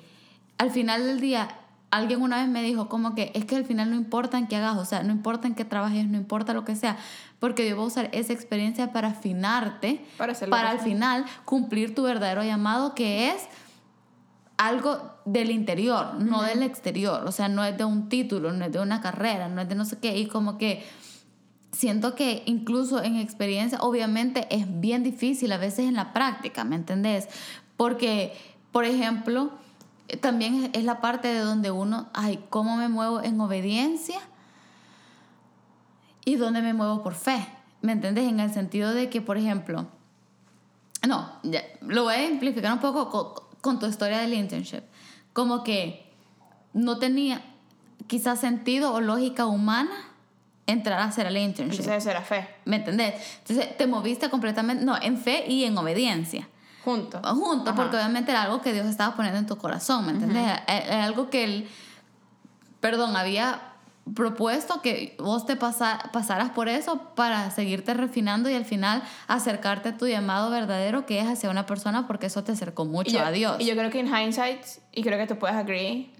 [0.58, 1.48] al final del día,
[1.90, 4.56] alguien una vez me dijo como que es que al final no importa en qué
[4.56, 6.98] hagas, o sea, no importa en qué trabajes, no importa lo que sea,
[7.38, 12.02] porque Dios va a usar esa experiencia para afinarte, Para para al final cumplir tu
[12.02, 13.42] verdadero llamado, que es
[14.58, 18.72] algo del interior, no del exterior, o sea, no es de un título, no es
[18.72, 20.84] de una carrera, no es de no sé qué, y como que
[21.72, 26.76] siento que incluso en experiencia, obviamente es bien difícil a veces en la práctica, ¿me
[26.76, 27.28] entendés?
[27.76, 28.36] Porque,
[28.78, 29.50] por ejemplo,
[30.06, 34.20] eh, también es- la parte de donde uno, ay, ¿cómo me muevo en obediencia?
[36.24, 37.44] Y dónde me muevo por fe,
[37.82, 38.28] ¿me entendés?
[38.28, 39.88] En el sentido de que, por ejemplo,
[41.08, 44.84] no, ya, lo voy a simplificar un poco con, con tu historia del internship.
[45.32, 46.12] Como que
[46.72, 47.42] no tenía
[48.06, 49.90] quizás sentido o lógica humana
[50.68, 51.80] entrar a hacer el internship.
[51.80, 53.14] entonces eso era fe ¿Me entendés?
[53.38, 56.46] Entonces te moviste completamente, no, en fe y en obediencia.
[56.92, 57.76] Juntos Juntos, Ajá.
[57.76, 60.42] porque obviamente era algo que Dios estaba poniendo en tu corazón, ¿me entendés?
[60.44, 61.68] Era- Era algo que Él,
[62.80, 63.60] perdón, había
[64.14, 69.90] propuesto que vos te pasa- pasaras por eso para seguirte refinando y al final acercarte
[69.90, 73.24] a tu llamado verdadero que es hacia una persona porque eso te acercó mucho yo,
[73.24, 73.56] a Dios.
[73.60, 76.10] Y yo creo que en hindsight, y creo que tú puedes agree,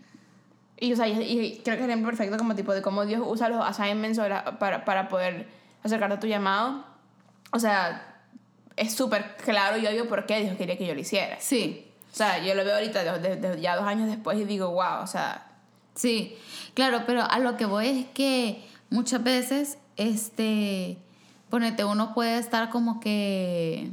[0.80, 3.48] y, o sea, y, y creo que es perfecto como tipo de cómo Dios usa
[3.48, 4.18] los assignments
[4.58, 5.48] para, para poder
[5.82, 6.84] acercarte a tu llamado.
[7.52, 8.07] O sea,
[8.78, 11.36] es súper claro y obvio por qué Dios quería que yo lo hiciera.
[11.40, 14.44] Sí, O sea, yo lo veo ahorita de- de- de- ya dos años después y
[14.44, 15.44] digo, wow, o sea,
[15.94, 16.36] Sí,
[16.74, 20.96] claro, pero a lo que voy es que muchas veces, este,
[21.50, 23.90] ponete, uno puede estar como que,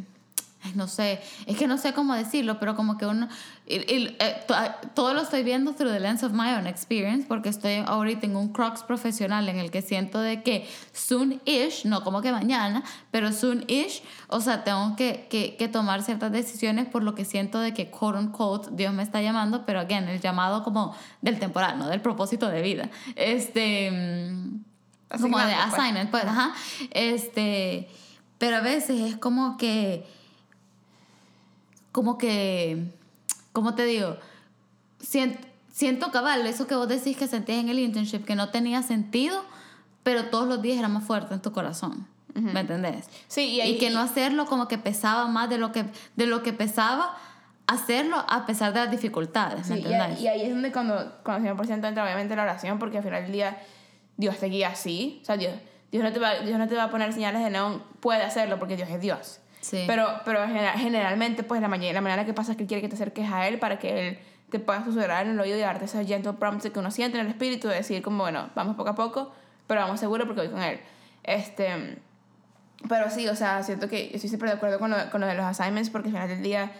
[0.74, 3.28] no sé, es que no sé cómo decirlo, pero como que uno,
[3.68, 6.66] y- y, eh, to- ah, todo lo estoy viendo through the lens of my own
[6.68, 11.86] experience, porque estoy ahorita en un crux profesional en el que siento de que soon-ish,
[11.86, 16.88] no como que mañana, pero soon-ish, o sea, tengo que, que, que tomar ciertas decisiones
[16.88, 20.20] por lo que siento de que, quote unquote, Dios me está llamando, pero again, el
[20.20, 22.90] llamado como del temporal, no del propósito de vida.
[23.16, 23.92] Este.
[23.92, 24.64] mm,
[25.22, 25.74] Como de pues.
[25.74, 26.54] assignment, pues, ajá.
[26.92, 27.88] Este.
[28.38, 30.06] Pero a veces es como que,
[31.96, 32.92] como que,
[33.54, 34.18] ¿cómo te digo?
[35.00, 38.84] Siento, siento cabal, eso que vos decís que sentías en el internship, que no tenía
[38.84, 39.42] sentido,
[40.04, 42.06] pero todos los días era más fuerte en tu corazón.
[42.34, 43.06] ¿Me entendés?
[43.30, 45.86] Sí, y, que no hacerlo como que pesaba más de lo que,
[46.18, 47.16] de lo que pesaba
[47.66, 50.20] hacerlo a pesar de las dificultades, ¿me Sí, y, entendés?
[50.20, 53.32] y ahí es donde cuando, cuando 100% entra obviamente la oración, porque al final del
[53.32, 53.58] día
[54.18, 55.20] Dios te guía así.
[55.22, 55.54] O sea, Dios,
[55.94, 58.60] Dios, no te va, Dios no te va a poner señales de no, puede hacerlo
[58.60, 59.40] porque Dios es Dios.
[59.66, 59.84] Sí.
[59.88, 62.82] Pero, pero genera- generalmente, pues la, mañana, la manera que pasa es que Él quiere
[62.84, 64.20] que te acerques a Él para que Él
[64.52, 67.26] te pueda susurrar en el oído y darte esos gentle prompts que uno siente en
[67.26, 69.32] el espíritu, de decir como, bueno, vamos poco a poco,
[69.66, 70.80] pero vamos seguro porque voy con Él.
[71.24, 71.98] Este,
[72.88, 75.34] pero sí, o sea, siento que estoy siempre de acuerdo con lo, con lo de
[75.34, 76.72] los assignments porque al final del día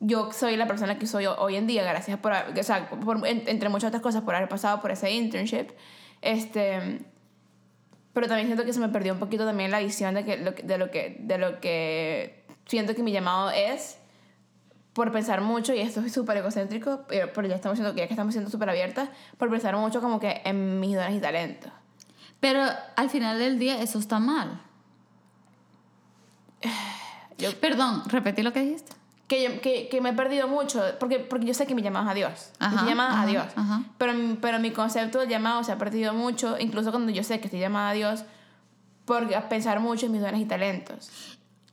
[0.00, 3.26] yo soy la persona que soy ho- hoy en día, gracias por, o sea, por-
[3.26, 5.68] en- entre muchas otras cosas, por haber pasado por ese internship.
[6.20, 7.00] Este,
[8.18, 10.78] pero también siento que se me perdió un poquito también la visión de, que, de,
[10.78, 13.96] lo que, de lo que siento que mi llamado es
[14.92, 18.12] por pensar mucho, y esto es súper egocéntrico, pero, pero ya estamos siendo, ya que
[18.14, 21.70] estamos siendo súper abiertas, por pensar mucho como que en mis dones y talentos.
[22.40, 22.62] Pero
[22.96, 24.60] al final del día eso está mal.
[27.38, 28.92] Yo- Perdón, repetí lo que dijiste.
[29.28, 32.06] Que, yo- que, que me he perdido mucho, porque, porque yo sé que mi llamado
[32.06, 32.50] es a Dios.
[32.58, 33.44] Ajá, Yo estoy llamada a ajá, Dios.
[33.54, 33.82] ajá.
[33.98, 37.38] Pero, mi- pero mi concepto de llamado se ha perdido mucho, incluso cuando yo sé
[37.38, 38.24] que estoy llamada a Dios,
[39.04, 41.10] por pensar mucho en mis dones y talentos.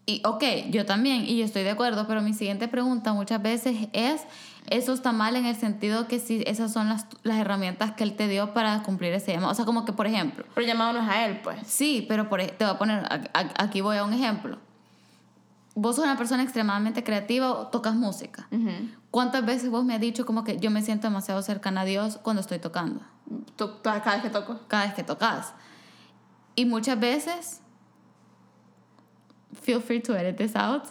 [0.06, 3.88] Y ok, yo también, y yo estoy de acuerdo, pero mi siguiente pregunta muchas veces
[3.92, 4.22] es,
[4.70, 8.16] ¿eso está mal en el sentido que si esas son las, las herramientas que él
[8.16, 9.52] te dio para cumplir ese llamado?
[9.52, 11.58] O sea, como que, por ejemplo, Pero llamado no es a Él, pues.
[11.66, 14.60] Sí, pero por, e- te voy a poner, aquí voy a un ejemplo.
[15.76, 18.48] Vos sos una persona extremadamente creativa o tocas música.
[18.50, 18.70] Ujú.
[19.12, 22.18] ¿Cuántas veces vos me has dicho como que yo me siento demasiado cercana a Dios
[22.22, 23.02] cuando estoy tocando?
[23.84, 24.60] Cada vez que toco.
[24.68, 25.54] Cada vez que tocas.
[26.56, 27.62] Y muchas veces,
[29.62, 30.84] feel free to edit this out,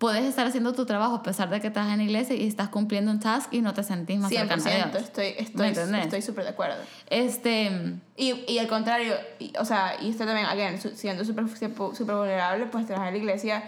[0.00, 2.70] puedes estar haciendo tu trabajo a pesar de que estás en la iglesia y estás
[2.70, 5.02] cumpliendo un task y no te sentís más cercana a 100%, Dios.
[5.04, 6.76] estoy ¿Me estoy estoy súper de acuerdo.
[7.10, 7.70] Este,
[8.16, 12.64] Y, y al contrario, y- o sea, y esto también, again, siendo súper súper vulnerable,
[12.66, 13.62] pues trabajar en la iglesia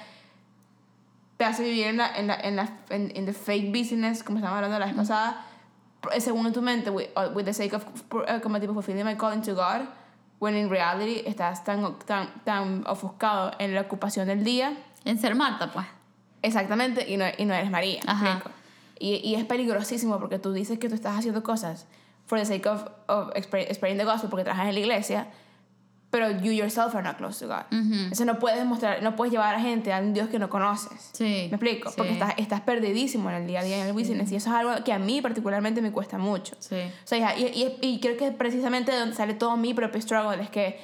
[1.37, 4.39] te hace vivir en la, en la, en la, en, in the fake business, como
[4.39, 5.45] estábamos hablando la vez pasada,
[6.19, 9.43] según tu mente, with, uh, with the sake of, uh, como tipo, fulfilling my calling
[9.43, 9.87] to God,
[10.39, 14.73] when in reality estás tan, tan, tan ofuscado en la ocupación del día,
[15.05, 15.87] en ser Marta, pues.
[16.43, 18.01] Exactamente, y no, y no eres María.
[18.05, 18.43] ¿me Ajá.
[18.99, 21.87] Y, y es peligrosísimo porque tú dices que tú estás haciendo cosas
[22.27, 25.27] for the sake of, of spread- spreading the gospel porque trabajas en la iglesia,
[26.11, 27.65] pero you yourself are not close to God.
[27.73, 28.13] Ujú.
[28.13, 31.11] Eso no puedes mostrar, no puedes llevar a gente a un Dios que no conoces.
[31.15, 31.49] Sí.
[31.51, 31.89] ¿Me explico?
[31.89, 34.51] sí, Porque estás, estás perdidísimo en el día a día en el business y eso
[34.51, 36.55] es algo que a mí particularmente me cuesta mucho.
[36.61, 36.77] Sí.
[36.77, 40.41] O sea, y, y, y creo que precisamente de donde sale todo mi propio struggle
[40.43, 40.79] es que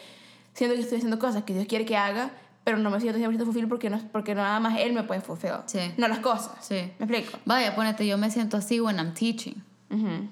[0.55, 2.31] siento que estoy haciendo cosas que Dios quiere que haga,
[2.69, 5.53] pero no me siento 100% fulfill porque, no, porque nada más Él me puede fulfill.
[5.65, 5.79] Sí.
[5.97, 6.51] No las cosas.
[6.61, 6.75] Sí.
[6.99, 7.39] ¿Me explico?
[7.47, 9.55] Vaya, ponete, yo me siento así when I'm teaching.
[9.89, 10.29] Ujú.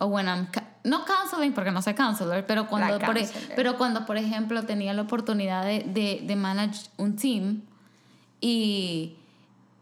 [0.00, 0.46] O when I'm...
[0.84, 4.94] No counseling, porque no soy counselor, pero cuando, por, e- pero cuando, por ejemplo, tenía
[4.94, 7.60] la oportunidad de, de, de manage un team
[8.40, 9.16] y...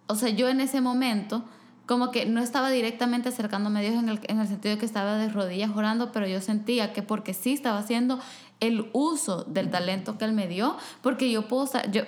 [0.09, 1.45] O sea, yo en ese momento
[1.87, 4.85] como que no estaba directamente acercándome a Dios en el, en el sentido de que
[4.85, 8.19] estaba de rodillas orando, pero yo sentía que porque sí estaba haciendo
[8.61, 12.03] el uso del talento que Él me dio, porque yo puedo, yo,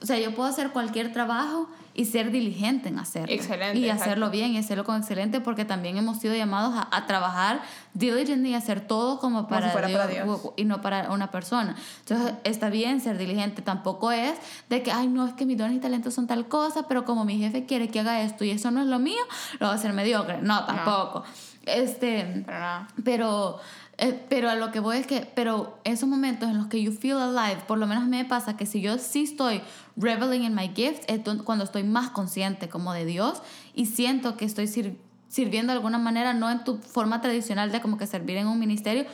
[0.00, 3.34] o sea, yo puedo hacer cualquier trabajo y ser diligente en hacerlo.
[3.34, 4.04] Excelente, Y exacto.
[4.04, 7.62] hacerlo bien y hacerlo con excelente, porque también hemos sido llamados a, a trabajar
[7.94, 10.40] diligently y hacer todo como para, si fuera Dios, para Dios.
[10.56, 11.74] y no para una persona.
[12.00, 14.34] Entonces, está bien ser diligente, tampoco es
[14.68, 17.24] de que, ay, no, es que mis dones y talentos son tal cosa, pero como
[17.24, 19.24] mi jefe quiere que haga esto y eso no es lo mío,
[19.58, 20.42] lo va a hacer mediocre.
[20.42, 21.24] No, tampoco.
[21.66, 22.44] Este,
[23.04, 23.58] pero,
[23.98, 26.92] eh, pero a lo que voy es que, pero esos momentos en los que you
[26.92, 29.62] feel alive, por lo menos a me pasa que si yo sí estoy
[29.96, 33.40] reveling in my gift, es cuando estoy más consciente como de Dios
[33.74, 37.80] y siento que estoy sir- sirviendo de alguna manera, no en tu forma tradicional de
[37.80, 39.06] como que servir en un ministerio,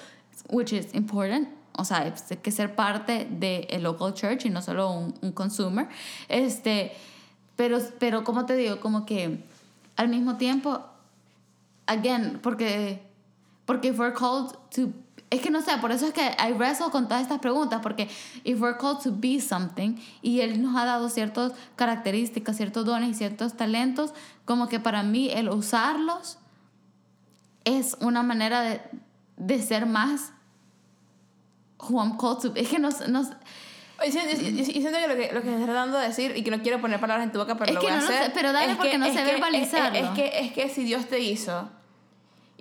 [0.50, 4.62] which is important, o sea, es que ser parte del el local church y no
[4.62, 5.88] solo un, un consumer,
[6.28, 6.92] este,
[7.56, 9.44] pero, pero como te digo, como que
[9.96, 10.80] al mismo tiempo
[11.86, 13.02] again, porque,
[13.66, 14.92] porque if we're called to,
[15.30, 18.08] es que no sé, por eso es que I wrestle con todas estas preguntas, porque
[18.44, 23.10] if we're called to be something y Él nos ha dado ciertas características, ciertos dones
[23.10, 24.12] y ciertos talentos,
[24.44, 26.38] como que para mí el usarlos
[27.64, 28.80] es una manera de,
[29.36, 30.32] de ser más
[31.78, 33.22] who I'm called to, es que no, no
[34.06, 36.60] Y siento, siento que lo que, lo que estás tratando de decir, y que no
[36.62, 38.24] quiero poner palabras en tu boca, pero Es lo que voy a no lo hacer.
[38.26, 39.98] sé, pero dale es porque que- no es sé que- es- verbalizarlo.
[39.98, 41.70] Es, que, es que si Dios te hizo,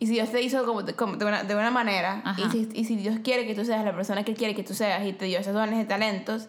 [0.01, 2.69] y si Dios te hizo como, de- como de, una, de una manera, y si,
[2.73, 5.13] y si Dios quiere que tú seas la persona que quiere que tú seas, y
[5.13, 6.47] te dio esos dones y talentos,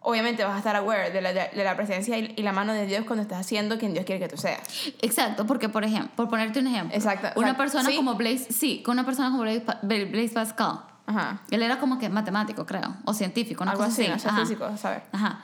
[0.00, 2.86] obviamente vas a estar aware de la, de la presencia y, y la mano de
[2.86, 4.60] Dios cuando estás haciendo quien Dios quiere que tú seas.
[5.02, 7.58] Exacto, porque por ejemplo, por ponerte un ejemplo, Exacto, una exacto.
[7.58, 7.96] persona Sí.
[7.96, 11.42] como Blaise, sí, con una persona como Blaise, Pa- Blaise Pascal, Ajá.
[11.50, 14.12] él era como que matemático, creo, o científico, una Algo cosa así, así.
[14.12, 14.40] no sé, Ajá.
[14.40, 15.02] físico, ¿sabes?
[15.12, 15.40] Ajá.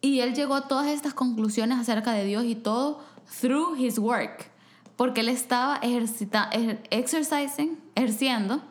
[0.00, 3.02] Y él llegó a todas estas conclusiones acerca de Dios y todo
[3.40, 4.46] through his work.
[4.96, 8.62] Porque él estaba ejercita, ejer- exercising, ejerciendo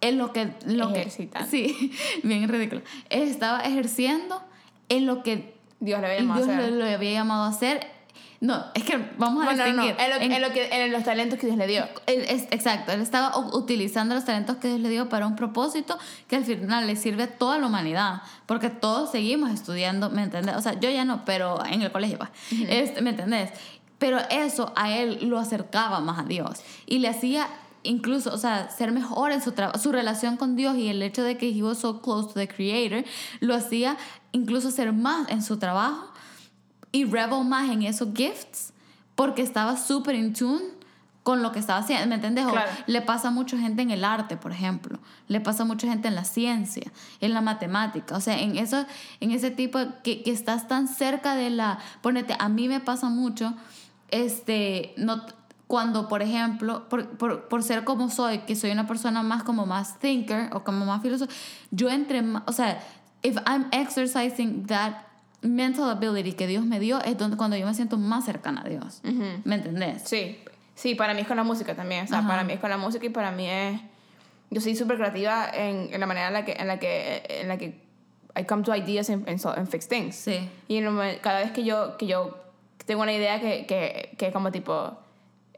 [0.00, 0.52] en lo que...
[0.66, 1.48] Lo que Ejercitando.
[1.50, 2.82] sí, bien ridículo.
[3.10, 4.42] Él estaba ejerciendo
[4.88, 6.72] en lo que Dios le había Dios llamado a lo, hacer.
[6.72, 7.86] lo había llamado a hacer.
[8.40, 9.96] No, es que vamos a Bueno, no, no, distinguir.
[10.02, 11.84] en, lo, En- en lo que, en los talentos que Dios le dio.
[12.06, 15.98] él es- exacto, él estaba utilizando los talentos que Dios le dio para un propósito
[16.26, 20.56] que al final le sirve a toda la humanidad, porque todos seguimos estudiando, ¿me entiendes?
[20.56, 22.30] O sea, yo ya no, pero en el colegio, pues,
[22.70, 23.50] este, ¿me entendés?
[24.00, 27.46] Pero eso a él lo acercaba más a Dios y le hacía
[27.82, 31.22] incluso, o sea, ser mejor en su trabajo, su relación con Dios y el hecho
[31.22, 33.04] de que he was so close to the creator,
[33.38, 33.96] lo hacía
[34.32, 36.12] incluso ser más en su trabajo
[36.92, 38.72] y revel más en esos gifts
[39.14, 40.80] porque estaba súper in tune
[41.22, 42.46] con lo que estaba haciendo, ¿me entiendes?
[42.46, 42.70] Claro.
[42.86, 46.08] le pasa a mucha gente en el arte, por ejemplo, le pasa a mucha gente
[46.08, 48.86] en la ciencia, en la matemática, o sea, en eso,
[49.20, 53.10] en ese tipo que, que estás tan cerca de la, ponete, a mí me pasa
[53.10, 53.54] mucho,
[54.10, 55.24] este, no,
[55.66, 59.66] cuando, por ejemplo, por, por, por ser como soy, que soy una persona más como
[59.66, 61.32] más thinker o como más filósofo,
[61.70, 62.80] yo entre o sea,
[63.22, 64.94] if I'm exercising that
[65.42, 68.68] mental ability que Dios me dio, es donde, cuando yo me siento más cercana a
[68.68, 69.00] Dios.
[69.44, 70.02] ¿Me entendés?
[70.04, 70.38] Sí,
[70.74, 72.04] sí, para mí es con la música también.
[72.04, 72.28] O sea, Ajá.
[72.28, 73.80] para mí es con la música y para mí es.
[74.50, 77.48] Yo soy súper creativa en, en la manera en la que, en la que, en
[77.48, 77.80] la que
[78.36, 80.16] I come to ideas and, and, so- and fix things.
[80.16, 80.50] Sí.
[80.68, 82.36] Y en cada vez que yo, que yo
[82.90, 84.98] tengo una idea que, que, que como tipo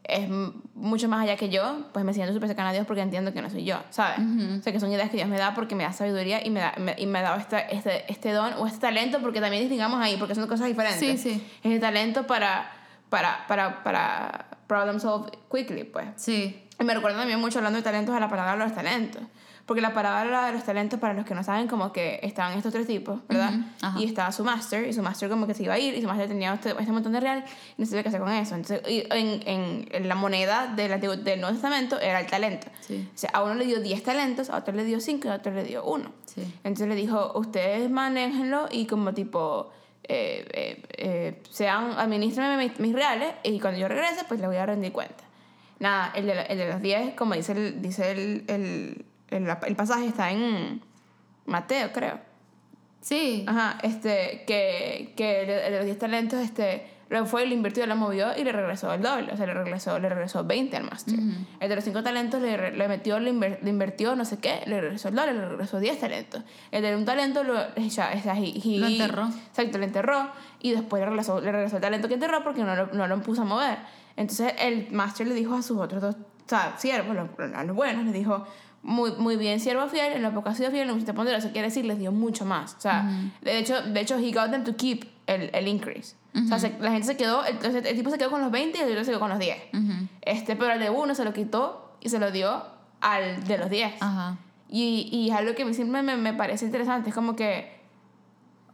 [0.03, 0.27] es
[0.75, 3.41] mucho más allá que yo, pues me siento súper cercana a Dios porque entiendo que
[3.41, 4.19] no soy yo, ¿sabes?
[4.19, 6.59] O sea, que son ideas que Dios me da porque me da sabiduría y me,
[6.59, 9.63] da, me- y me ha dado este, este, este don o este talento, porque también
[9.63, 10.99] distingamos ahí, porque son cosas diferentes.
[10.99, 11.47] Sí, sí.
[11.63, 12.69] Es el talento para,
[13.09, 16.05] para, para, para problem solve quickly, pues.
[16.17, 16.63] Sí.
[16.79, 19.23] Y me recuerda también mucho hablando de talentos a la palabra de los talentos.
[19.65, 22.73] Porque la palabra de los talentos, para los que no saben, como que estaban estos
[22.73, 23.51] tres tipos, ¿verdad?
[23.53, 23.99] Ujú, ajá.
[23.99, 26.07] Y estaba su master, y su master como que se iba a ir, y su
[26.07, 27.45] master tenía este, este montón de real,
[27.77, 28.55] y no sabía qué hacer con eso.
[28.55, 32.67] Entonces, y en, en, en la moneda del, Antiguo- del Nuevo Testamento era el talento.
[32.81, 33.09] Sí.
[33.15, 35.35] O sea, a uno le dio 10 talentos, a otro le dio 5 y a
[35.35, 36.11] otro le dio 1.
[36.25, 36.41] Sí.
[36.65, 39.71] Entonces le dijo, ustedes manéjenlo y como tipo,
[40.03, 44.57] eh, eh, eh, sean, administrenme mis, mis reales y cuando yo regrese, pues le voy
[44.57, 45.23] a rendir cuenta.
[45.79, 49.75] Nada, el de, el de los 10, como dice el, dice el, el, el, el
[49.75, 50.81] pasaje, está en
[51.45, 52.19] Mateo, creo.
[53.01, 53.43] Sí.
[53.47, 57.95] Ajá, este, que, que el de los 10 talentos, este, lo fue, lo invirtió, lo
[57.97, 61.15] movió y le regresó el doble, o sea, le regresó, le regresó 20 al máster.
[61.59, 64.61] El de los 5 talentos le, le metió, le, inver- le invirtió no sé qué,
[64.67, 66.43] le regresó el doble, le regresó 10 talentos.
[66.71, 69.27] El de un talento lo, ya, he- he- Lo enterró.
[69.27, 70.29] Exacto, lo enterró
[70.61, 73.21] y después le regresó, le regresó el talento que enterró porque no lo, no lo
[73.21, 73.79] puso a mover.
[74.15, 77.75] Entonces el máster le dijo a sus otros dos, o sea, siervos, los- a los
[77.75, 78.47] buenos, les dijo,
[78.83, 81.13] muy, muy bien, siervo fiel, en lo poco has sido fiel, en lo mucho te
[81.13, 81.35] pondré.
[81.35, 82.75] Eso quiere decir, les dio mucho más.
[82.77, 83.09] O sea,
[83.41, 86.15] de hecho, de hecho, he got them to keep el, el increase.
[86.35, 88.77] O sea, se- la gente se quedó, el, el tipo se quedó con los 20
[88.77, 89.57] y el otro se quedó con los 10.
[89.73, 89.93] Ujú.
[90.21, 92.63] este, pero el de uno se lo quitó y se lo dio
[93.01, 94.01] al de los 10.
[94.01, 94.37] Ajá.
[94.67, 97.09] Y, y es algo que siempre me, me parece interesante.
[97.09, 97.79] Es como que,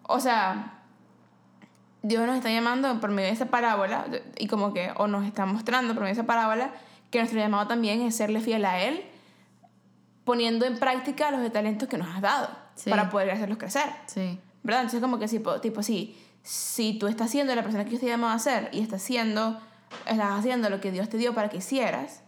[0.04, 0.80] o sea,
[2.02, 4.06] Dios nos está llamando por medio de esa parábola,
[4.38, 6.72] y como que, o nos está mostrando por medio de esa parábola,
[7.12, 9.04] que nuestro llamado también es serle fiel a Él,
[10.30, 12.88] poniendo en práctica los talentos que nos has dado Sí.
[12.92, 13.90] para poder hacerlos crecer.
[14.06, 14.40] Sí.
[14.62, 14.82] ¿Verdad?
[14.82, 18.08] Entonces, como que, tipo, tipo si, si tú estás siendo la persona que Dios te
[18.08, 19.60] llamó a hacer y estás haciendo,
[20.06, 22.22] estás haciendo lo que Dios te dio para que hicieras,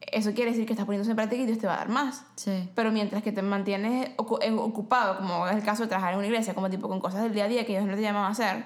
[0.00, 2.24] eso quiere decir que estás poniéndose en práctica y Dios te va a dar más.
[2.34, 2.68] Sí.
[2.74, 6.18] Pero mientras que te mantienes ocu- en- ocupado, como es el caso de trabajar en
[6.18, 8.26] una iglesia, como tipo con cosas del día a día que Dios no te llamaba
[8.26, 8.64] a hacer,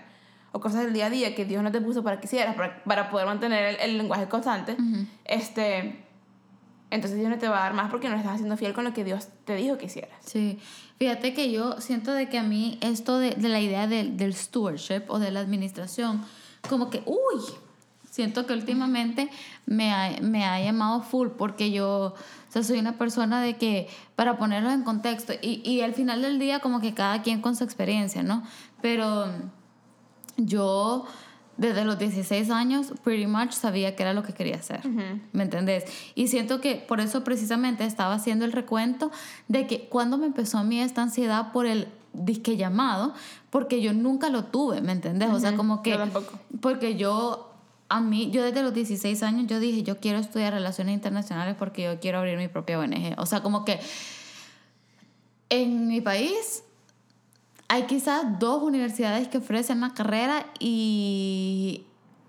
[0.53, 2.83] o cosas del día a día que Dios no te puso para que hicieras, para,
[2.85, 4.77] para poder mantener el, el lenguaje constante,
[5.27, 6.06] este,
[6.97, 8.93] entonces Dios no te va a dar más porque no estás haciendo fiel con lo
[8.93, 10.19] que Dios te dijo que hicieras.
[10.25, 10.59] Sí,
[10.99, 14.35] fíjate que yo siento de que a mí esto de, de la idea del, del
[14.35, 16.25] stewardship o de la administración,
[16.69, 17.43] como que, uy,
[18.11, 19.31] siento que últimamente
[19.67, 23.89] me ha, me ha llamado full porque yo, o sea, soy una persona de que,
[24.17, 27.55] para ponerlo en contexto, y, y al final del día como que cada quien con
[27.57, 28.43] su experiencia, ¿no?
[28.81, 29.27] Pero
[30.37, 31.07] yo
[31.57, 34.81] desde los 16 años pretty much sabía que era lo que quería hacer.
[35.33, 35.85] ¿Me entendés?
[36.15, 39.11] Y siento que por eso precisamente estaba haciendo el recuento
[39.49, 43.15] de que cuando me empezó a mí esta ansiedad por el disque llamado,
[43.51, 45.31] porque yo nunca lo tuve, ¿me entendés?
[45.31, 45.91] O sea, como que...
[45.91, 46.39] Yo tampoco.
[46.61, 47.53] Porque yo,
[47.89, 51.85] a mí, yo desde los 16 años, yo dije, yo quiero estudiar relaciones internacionales porque
[51.85, 53.15] yo quiero abrir mi propia ONG.
[53.19, 53.81] O sea, como que
[55.49, 56.65] en mi país
[57.69, 61.85] hay quizás dos universidades que ofrecen la carrera y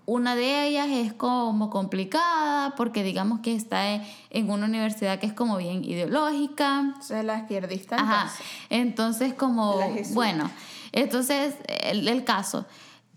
[0.06, 3.94] una de ellas es como complicada porque digamos que está
[4.30, 6.94] en, una universidad que es como bien ideológica.
[7.00, 7.96] Es la izquierdista.
[7.96, 8.32] Ajá.
[8.70, 9.28] entonces.
[9.28, 9.78] Entonces, como,
[10.14, 10.50] bueno,
[10.92, 12.64] entonces el, el caso,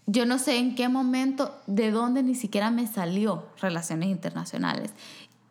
[0.06, 4.92] yo no sé en qué momento, de dónde ni siquiera me salió relaciones internacionales.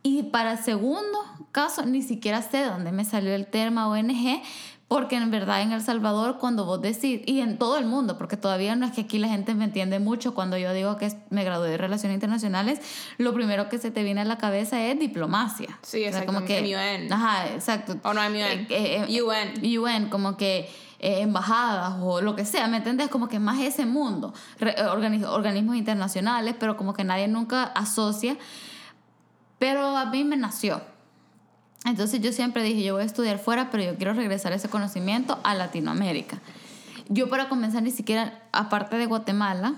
[0.02, 1.18] Y para el segundo
[1.52, 4.42] caso, ni siquiera sé dónde me salió el tema ONG,
[4.88, 8.36] porque en verdad en El Salvador cuando vos decís, y en todo el mundo, porque
[8.36, 11.44] todavía no es que aquí la gente me entiende mucho cuando yo digo que me
[11.44, 12.80] gradué de Relaciones Internacionales,
[13.18, 15.78] lo primero que se te viene a la cabeza es diplomacia.
[15.82, 17.12] Sí, O sea, como que, exactamente, MUN.
[17.12, 17.96] Ajá, exacto.
[18.02, 18.36] O no, MUN.
[18.68, 19.78] Eh, eh, UN.
[19.78, 23.08] UN, como que eh, embajadas o lo que sea, ¿me entendés?
[23.10, 27.62] Como que más ese mundo, Re- eh, organi- organismos internacionales, pero como que nadie nunca
[27.64, 28.36] asocia.
[29.60, 30.80] Pero a mí me nació.
[31.84, 35.38] Entonces yo siempre dije, yo voy a estudiar fuera, pero yo quiero regresar ese conocimiento
[35.44, 36.40] a Latinoamérica.
[37.10, 39.74] Yo para comenzar ni siquiera, aparte de Guatemala,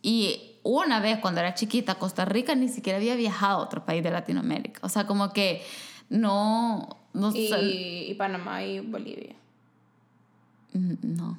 [0.00, 3.84] y una vez cuando era chiquita, a Costa Rica, ni siquiera había viajado a otro
[3.84, 4.80] país de Latinoamérica.
[4.84, 5.62] O sea, como que
[6.08, 6.88] no...
[7.12, 9.34] no Y, y Panamá y Bolivia.
[10.72, 11.38] Mm, No.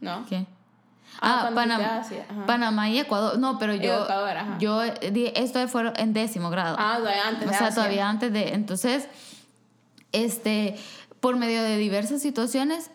[0.00, 0.26] ¿No?
[0.26, 0.46] ¿Qué?
[1.20, 2.02] Ah, Panamá.
[2.46, 3.38] Panamá y Ecuador.
[3.38, 4.04] No, pero yo.
[4.04, 4.58] Ecuador, ajá.
[4.58, 4.82] Yo.
[4.82, 6.76] Esto fue en décimo grado.
[6.78, 8.54] Ah, todavía antes o sea, todavía antes de.
[8.54, 9.08] Entonces,
[10.12, 10.76] este.
[11.20, 12.92] Por medio de diversas situaciones,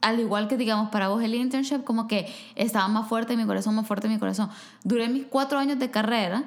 [0.00, 3.46] al igual que digamos para vos el internship, como que estaba más fuerte en mi
[3.46, 4.50] corazón, más fuerte en mi corazón.
[4.82, 6.44] Duré mis cuatro años de carrera.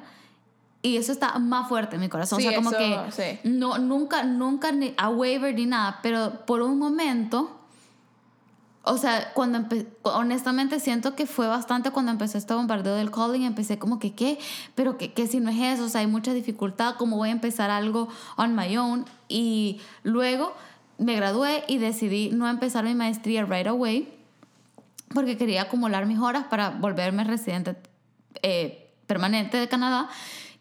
[0.81, 2.39] Y eso está más fuerte en mi corazón.
[2.39, 3.39] Sí, o sea, como eso, que sí.
[3.49, 5.97] no, nunca, nunca ni a waiver ni nada.
[6.03, 7.54] Pero por un momento,
[8.85, 9.67] o sea, cuando
[10.03, 14.39] honestamente siento que fue bastante cuando empecé este bombardeo del calling, empecé como que, ¿qué?
[14.75, 17.31] Pero que, que si no es eso, o sea, hay mucha dificultad, ¿cómo voy a
[17.31, 18.07] empezar algo
[18.37, 19.05] on my own?
[19.27, 20.53] Y luego
[20.97, 24.13] me gradué y decidí no empezar mi maestría right away,
[25.13, 27.75] porque quería acumular mis horas para volverme residente
[28.41, 30.09] eh, permanente de Canadá,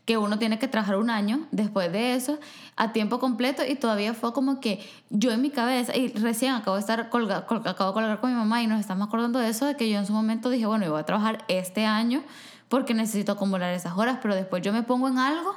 [0.05, 2.39] que uno tiene que trabajar un año después de eso
[2.77, 6.77] a tiempo completo y todavía fue como que yo en mi cabeza, y recién acabo
[6.77, 9.49] de estar colga, colga- acabo de colgar con mi mamá y nos estamos acordando de
[9.49, 12.23] eso, de que yo en su momento dije, bueno, yo voy a trabajar este año
[12.69, 15.55] porque necesito acumular esas horas, pero después yo me pongo en algo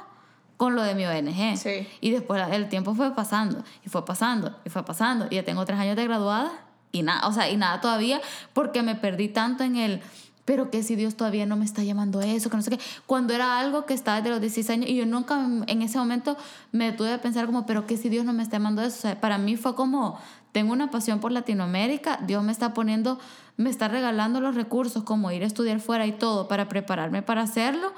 [0.56, 1.56] con lo de mi ONG.
[1.56, 1.86] Sí.
[2.00, 5.26] Y después el tiempo fue pasando, y fue pasando, y fue pasando.
[5.30, 6.50] Y ya tengo tres años de graduada
[6.90, 8.20] y nada, o sea, y nada todavía
[8.54, 10.00] porque me perdí tanto en el,
[10.48, 12.80] pero que si Dios todavía no me está llamando a eso, que no sé qué.
[13.04, 16.38] Cuando era algo que estaba desde los 16 años y yo nunca en ese momento
[16.72, 18.96] me detuve a pensar como, pero que si Dios no me está llamando a eso.
[18.96, 20.18] O sea, para mí fue como,
[20.52, 23.18] tengo una pasión por Latinoamérica, Dios me está poniendo,
[23.58, 27.42] me está regalando los recursos como ir a estudiar fuera y todo para prepararme para
[27.42, 27.92] hacerlo.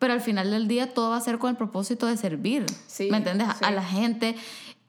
[0.00, 2.66] Pero al final del día todo va a ser con el propósito de servir.
[2.88, 3.46] Sí, ¿Me entiendes?
[3.46, 3.74] A- A sí.
[3.74, 4.34] la gente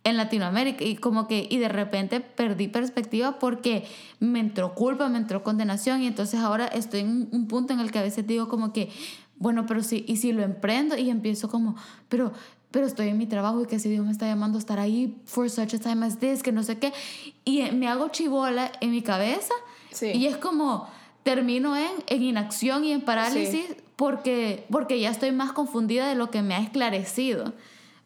[0.06, 3.84] en Latinoamérica y como que y de repente perdí perspectiva porque
[4.22, 7.82] me entró culpa, me entró condenación y entonces ahora estoy en un- un punto en
[7.82, 8.90] el que a veces digo como que
[9.38, 11.76] bueno, pero sí y si lo emprendo y empiezo como,
[12.08, 12.32] pero
[12.72, 15.18] pero estoy en mi trabajo y que si Dios me está llamando a estar ahí
[15.26, 16.94] for such a time as this, que no sé qué
[17.44, 19.54] y me hago chivola en mi cabeza
[19.92, 20.08] Sí.
[20.14, 20.88] y es como
[21.24, 26.30] termino en, en inacción y en parálisis porque, porque ya estoy más confundida de lo
[26.30, 27.54] que me ha esclarecido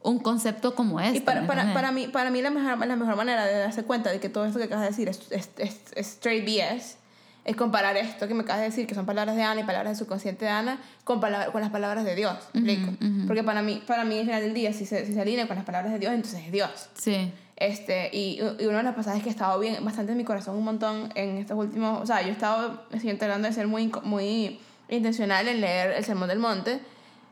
[0.01, 1.17] un concepto como este.
[1.17, 3.83] Y para, ¿me para, para mí, para mí la, mejor, la mejor manera de darse
[3.83, 6.97] cuenta de que todo esto que acabas de decir es, es, es, es straight BS
[7.45, 9.93] es comparar esto que me acabas de decir, que son palabras de Ana y palabras
[9.97, 12.35] de subconsciente de Ana, con, palabra- con las palabras de Dios.
[12.53, 12.97] ¿me explico?
[13.25, 15.55] Porque para mí, para mí, al final del día, si se, si se alinea con
[15.55, 16.69] las palabras de Dios, entonces es Dios.
[16.95, 20.25] Sí, Este, y, y uno de los pasajes que ha estado bien, bastante en mi
[20.25, 23.53] corazón un montón en estos últimos, o sea, yo he estado, me estoy tratando de
[23.53, 26.79] ser muy, muy intencional en leer el Sermón del Monte,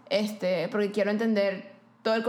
[0.09, 1.76] este, porque quiero entender
[2.07, 2.23] todo el,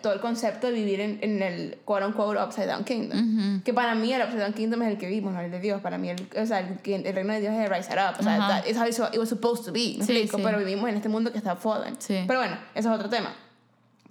[0.00, 3.62] todo el concepto de vivir en, en el quote unquote upside down kingdom.
[3.62, 5.80] Que para mí el upside down kingdom es el que vivimos, no el de Dios.
[5.80, 8.16] Para mí el, o sea, el, el reino de Dios es el rise up.
[8.18, 8.48] O sea, Ajá.
[8.62, 9.94] that is how it was supposed to be.
[9.98, 10.38] ¿me Sí, explico?
[10.38, 10.42] sí.
[10.44, 11.94] Pero vivimos en este mundo que está fallen.
[12.00, 12.24] Sí.
[12.26, 13.32] Pero bueno, eso es otro tema.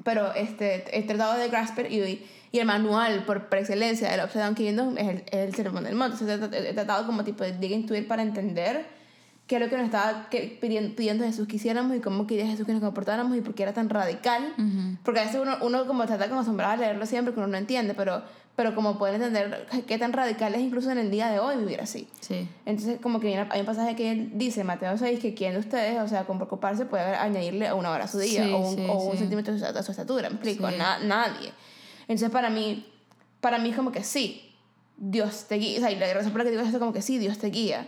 [0.06, 4.44] Pero este, he tratado de grasper y, y el manual por, por excelencia del Upside
[4.44, 6.24] Down Kingdom es el, es el Sermón del Monte.
[6.24, 8.86] Entonces, he tratado como tipo de dig into it para entender
[9.52, 12.48] qué es lo que nos estaba que- pidiendo, pidiendo Jesús que hiciéramos y cómo quería
[12.48, 14.54] Jesús que nos comportáramos y por qué era tan radical.
[15.04, 17.58] Porque a veces uno, uno como trata como acostumbrado a leerlo siempre, que uno no
[17.58, 18.24] entiende, pero,
[18.56, 21.82] pero como pueden entender qué tan radical es incluso en el día de hoy vivir
[21.82, 22.08] así.
[22.22, 22.48] sí.
[22.66, 25.52] Entonces, como que hay una- hay un pasaje que él dice, Mateo 6, que quien
[25.52, 28.58] de ustedes, o sea, con preocuparse puede añadirle una hora a su día Sí, o
[28.60, 30.72] un, sí, o un centímetro a su- estatura, ¿me explico?
[30.72, 31.52] Na- nadie.
[32.04, 32.86] Entonces, para mí,
[33.42, 34.54] para mí es como que sí,
[34.96, 36.94] Dios te guía, o sea, y la razón por la que digo esto es como
[36.94, 37.88] que sí, Dios te guía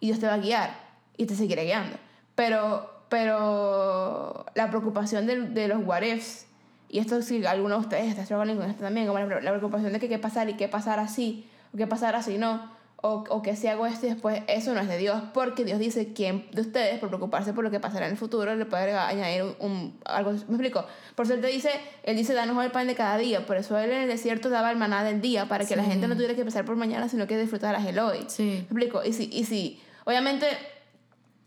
[0.00, 0.87] y Dios te va a guiar
[1.18, 1.98] y te seguirá guiando.
[2.34, 6.46] Pero, pero la preocupación de, de los what ifs,
[6.88, 9.92] y esto si alguno de ustedes está struggling con esto también, como la, la preocupación
[9.92, 13.42] de que qué pasar y qué pasar así, o qué pasará si no, o, o
[13.42, 16.46] que si hago esto y después eso no es de Dios, porque Dios dice quién
[16.50, 19.42] de ustedes, por preocuparse por lo que pasará en el futuro, le puede agregar- añadir
[19.42, 21.70] un, un- algo, me explico, por eso él te dice,
[22.02, 24.70] él dice, danos el pan de cada día, por eso él en el desierto daba
[24.72, 25.90] el maná del día, para que la Sí.
[25.90, 28.24] gente no tuviera que pasar por mañana, sino que disfrutara el hoy.
[28.28, 28.42] Sí.
[28.44, 29.04] ¿Me explico?
[29.04, 30.46] Y si, y si, obviamente,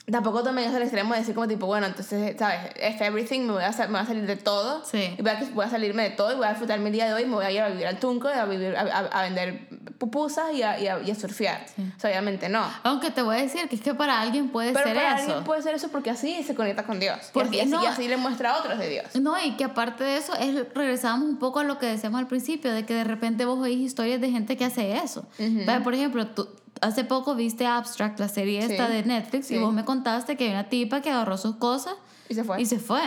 [0.10, 2.60] tampoco también es al extremo de decir como tipo, bueno, entonces, ¿sabes?
[2.76, 4.84] If everything, me voy a, me voy a salir de todo.
[4.84, 5.14] Sí.
[5.18, 7.14] Y voy a, voy a salirme de todo y voy a disfrutar mi día de
[7.14, 9.68] hoy y me voy a ir a vivir al tunco, a, vivir, a, a- vender
[10.00, 11.66] pupusas y a, y a, y surfear.
[11.96, 12.64] O sea, obviamente no.
[12.84, 15.26] Aunque te voy a decir que es que para alguien puede Pero ser para eso.
[15.28, 17.18] alguien puede ser eso porque así se conecta con Dios.
[17.34, 19.16] Porque y, así, no- y así le muestra a otros de Dios.
[19.16, 22.28] No, y que aparte de eso, es, regresamos un poco a lo que decíamos al
[22.28, 25.26] principio, de que de repente vos oís historias de gente que hace eso.
[25.68, 26.50] Vaya, Por ejemplo, tú
[26.80, 28.94] hace poco viste Abstract, la serie esta Sí.
[28.94, 29.56] de Netflix, Sí.
[29.56, 31.96] y vos me contaste que hay una tipa que agarró sus cosas
[32.30, 32.62] Y se fue.
[32.62, 33.02] y se fue.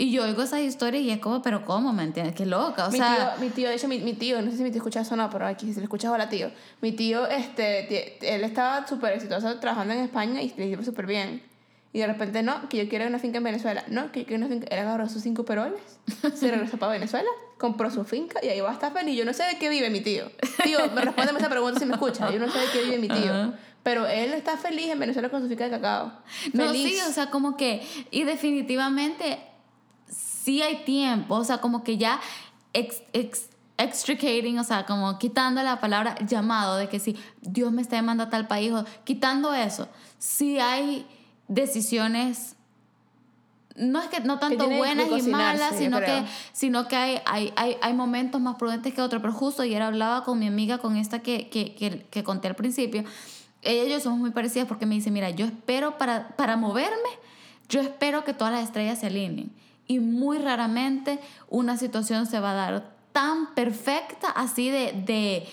[0.00, 1.92] Y yo oigo esas historias y es como, pero ¿cómo?
[1.92, 2.34] ¿Me entiendes?
[2.36, 2.86] Qué loca.
[2.86, 4.70] O mi, sea, tío, mi tío, de hecho, mi, mi tío, no sé si mi
[4.70, 6.50] tío escucha eso o no, pero aquí si le escuchas, hola tío.
[6.80, 11.42] Mi tío, este, él estaba súper exitoso trabajando en España y le iba súper bien.
[11.92, 13.82] Y de repente, no, que yo quiero una finca en Venezuela.
[13.88, 14.66] No, que yo quiero una finca.
[14.70, 15.80] Él agarró sus cinco peroles,
[16.34, 19.16] se regresó para Venezuela, compró su finca y ahí va a estar feliz.
[19.16, 20.30] Yo no sé de qué vive mi tío.
[20.62, 22.30] Tío, me respóndeme esa pregunta si me escucha.
[22.30, 23.32] Yo no sé de qué vive mi tío.
[23.32, 23.52] Ajá.
[23.82, 26.12] Pero él está feliz en Venezuela con su finca de cacao.
[26.52, 26.92] No, Feliz.
[27.00, 27.80] sí, o sea, como que,
[28.10, 29.38] y definitivamente
[30.10, 32.20] sí hay tiempo, o sea, como que ya
[32.74, 37.80] ex, ex- extricating, o sea, como quitando la palabra llamado, de que si Dios me
[37.82, 41.06] está llamando a tal país, o quitando eso, sí hay
[41.48, 42.56] decisiones,
[43.76, 47.52] no es que no tanto que buenas y malas, sino que, sino que hay, hay,
[47.56, 50.96] hay, hay momentos más prudentes que otros, pero justo ayer hablaba con mi amiga, con
[50.96, 53.04] esta que, que, que, que conté al principio,
[53.62, 57.08] ella y yo somos muy parecidas porque me dice, mira, yo espero para, para moverme,
[57.68, 59.52] yo espero que todas las estrellas se alineen.
[59.86, 61.18] Y muy raramente
[61.48, 65.48] una situación se va a dar tan perfecta así de, de,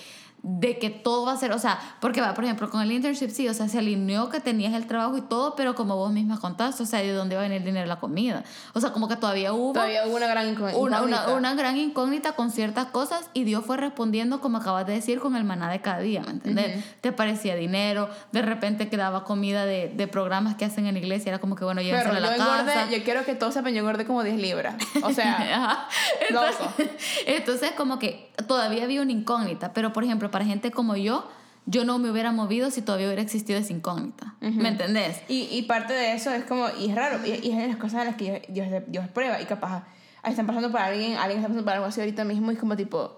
[0.47, 3.29] de que todo va a ser, o sea, porque va, por ejemplo, con el internship
[3.31, 6.39] sí, o sea, se alineó que tenías el trabajo y todo, pero como vos misma
[6.39, 8.43] contaste, o sea, de dónde va a venir el dinero la comida.
[8.73, 11.33] O sea, como que todavía hubo Todavía hubo una gran incó- una, una, incógnita.
[11.35, 15.35] una gran incógnita con ciertas cosas y Dios fue respondiendo, como acabas de decir, con
[15.35, 16.83] el maná de cada día, ¿me entiendes?
[17.01, 21.29] Te parecía dinero, de repente quedaba comida de, de programas que hacen en la iglesia,
[21.31, 22.61] era como que, bueno, llévenselo a yo la casa.
[22.81, 24.75] engordé, yo quiero que todos sepan, yo engordé como 10 libras.
[25.01, 25.87] O sea,
[26.29, 26.45] loco.
[26.51, 26.89] Entonces,
[27.25, 31.25] entonces, como que todavía había una incógnita, pero por ejemplo, para gente como yo,
[31.65, 34.35] yo no me hubiera movido si todavía hubiera existido esa incógnita.
[34.41, 35.21] ¿Me entendés?
[35.29, 37.77] Y, y parte de eso es como, y es raro, y, y es de las
[37.77, 39.85] cosas en las que Dios, Dios, Dios prueba, y capaz
[40.25, 42.75] están pasando por alguien, alguien está pasando por algo así ahorita mismo, y es como
[42.75, 43.15] tipo,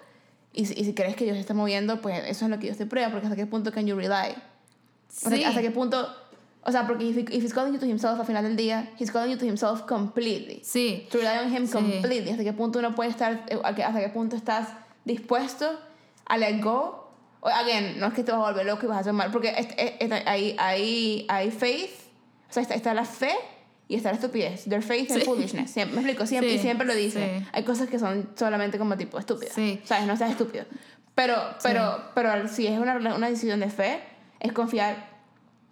[0.53, 2.77] y, y si crees que Dios se está moviendo, pues eso es lo que Dios
[2.77, 4.35] te prueba, porque hasta qué punto can you rely.
[5.25, 5.43] O sea, Sí.
[5.43, 6.07] hasta qué punto,
[6.63, 9.11] o sea, porque if, if he's calling you to himself al final del día, he's
[9.11, 10.61] calling you to himself completely.
[10.63, 11.07] Sí.
[11.11, 11.73] To rely on him Sí.
[11.73, 12.29] completely.
[12.29, 14.69] Hasta qué punto uno puede estar, eh, a hasta qué punto estás
[15.05, 15.65] dispuesto
[16.29, 17.06] a let go.
[17.47, 19.49] Again, no es que te vas a volver loco y vas a hacer mal, porque
[19.57, 21.91] es- es- es- hay, hay, hay faith,
[22.49, 23.31] o sea, está, está la fe
[23.87, 24.65] y está la estupidez.
[24.65, 25.25] Their faith and Sí.
[25.25, 25.71] foolishness.
[25.71, 27.39] Siempre, me explico, siempre, Sí, y siempre lo dice.
[27.39, 27.45] sí.
[27.53, 29.53] Hay cosas que son solamente como tipo estúpidas.
[29.53, 29.81] Sí.
[29.85, 30.05] ¿Sabes?
[30.07, 30.65] No seas estúpido.
[31.15, 34.01] Pero, pero, pero si es una, una decisión de fe,
[34.39, 35.16] es confiar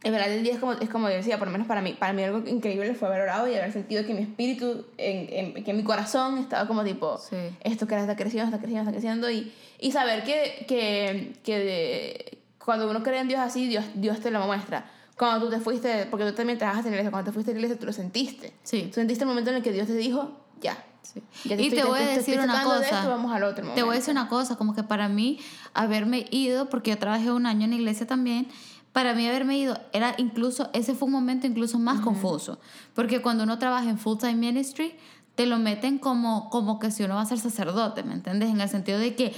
[0.06, 1.94] en verdad el día es como, es como yo decía, por lo menos para mí,
[1.94, 5.64] para mí algo increíble fue haber orado y haber sentido que mi espíritu, en, en-
[5.64, 7.36] que mi corazón estaba como tipo, Sí.
[7.62, 12.38] esto que está creciendo, está creciendo, está creciendo y, y saber que, que, que de-
[12.64, 14.86] cuando uno cree en Dios así, Dios, Dios te lo muestra.
[15.18, 17.54] Cuando tú te fuiste, porque tú también trabajas en la iglesia, cuando te fuiste a
[17.54, 18.54] la iglesia tú lo sentiste.
[18.64, 18.84] Sí.
[18.88, 20.32] Tú sentiste el momento en el que Dios te dijo,
[20.62, 20.78] ya.
[21.04, 21.22] Sí.
[21.46, 22.98] Y te voy a decir una sacando de cosa.
[23.00, 25.40] esto, vamos al otro Te voy a decir una cosa, como que para mí
[25.76, 28.48] haberme ido, porque yo trabajé un año en la iglesia también,
[28.96, 32.60] para mí haberme ido era incluso, ese fue un momento incluso más confuso,
[32.94, 34.96] porque cuando uno trabaja en full time ministry,
[35.36, 38.50] te lo meten como, como que si uno va a ser sacerdote, ¿me entiendes?
[38.52, 39.34] En el sentido de que,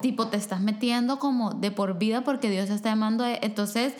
[0.00, 3.22] tipo, te estás metiendo como de por vida porque Dios te está llamando.
[3.22, 3.92] a- Entonces,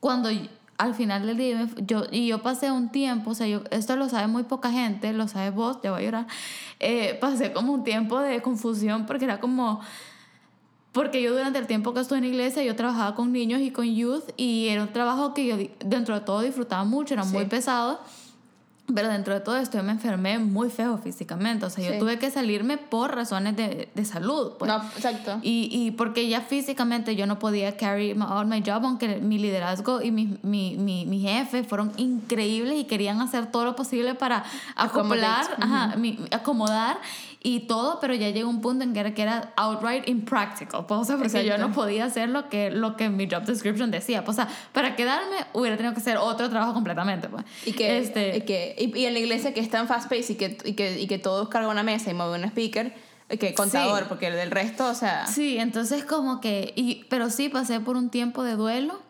[0.00, 0.28] cuando
[0.76, 4.10] al final del día, yo, y yo pasé un tiempo, o sea, yo, esto lo
[4.10, 6.26] sabe muy poca gente, lo sabes vos, ya voy a llorar,
[6.78, 9.80] eh, pasé como un tiempo de confusión porque era como,
[10.98, 13.70] porque yo durante el tiempo que estuve en la iglesia, yo trabajaba con niños y
[13.70, 17.44] con youth y era un trabajo que yo dentro de todo disfrutaba mucho, era muy
[17.44, 17.48] Sí.
[17.48, 18.00] pesado.
[18.94, 21.66] Pero dentro de todo esto yo me enfermé muy feo físicamente.
[21.66, 21.98] O sea, yo Sí.
[21.98, 24.52] tuve que salirme por razones de, de salud.
[24.58, 24.66] Pues.
[24.70, 25.38] No, exacto.
[25.42, 30.00] Y, y porque ya físicamente yo no podía carry on my job, aunque mi liderazgo
[30.00, 34.44] y mi, mi, mi, mi jefe fueron increíbles y querían hacer todo lo posible para
[34.74, 35.52] Accommodate.
[35.60, 36.96] ajá, mi- acomodar
[37.40, 40.86] y todo, pero ya llegó un punto en que era, que era outright impractical.
[40.86, 41.68] Pues, o sea, porque yo Exacto.
[41.68, 44.24] no podía hacer lo que, lo que mi job description decía.
[44.24, 47.28] Pues, o sea, para quedarme hubiera tenido que hacer otro trabajo completamente.
[47.28, 47.44] Pues.
[47.64, 50.30] Y que, este, y, que y, y en la iglesia que es tan fast paced
[50.30, 52.92] y que, y que, y que todos cargan una mesa y mueven un speaker,
[53.28, 54.04] que contador, Sí.
[54.08, 57.96] porque el del resto, o sea, Sí, entonces como que, y, pero sí pasé por
[57.96, 59.00] un tiempo de duelo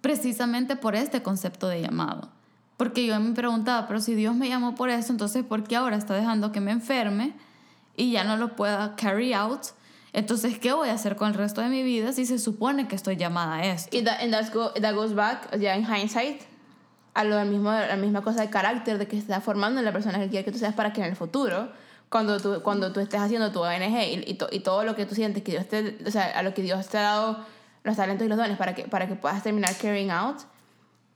[0.00, 2.30] precisamente por este concepto de llamado.
[2.76, 5.96] Porque yo me preguntaba, pero si Dios me llamó por eso, entonces ¿por qué ahora
[5.96, 7.32] está dejando que me enferme
[7.98, 9.60] y ya no lo pueda carry out?
[10.14, 12.96] Entonces, ¿qué voy a hacer con el resto de mi vida si se supone que
[12.96, 13.94] estoy llamada a esto?
[13.96, 16.40] y that, and that's go- that goes back, ya en hindsight,
[17.14, 19.92] a lo mismo, la misma cosa de carácter, de que se está formando en la
[19.92, 21.70] persona que quiere que tú seas para que en el futuro,
[22.08, 25.04] cuando tú, cuando tú estés haciendo tu ONG y, y, to- y todo lo que
[25.04, 27.44] tú sientes que Dios te, o sea, a lo que Dios te ha dado
[27.84, 30.38] los talentos y los dones para que, para que puedas terminar carrying out,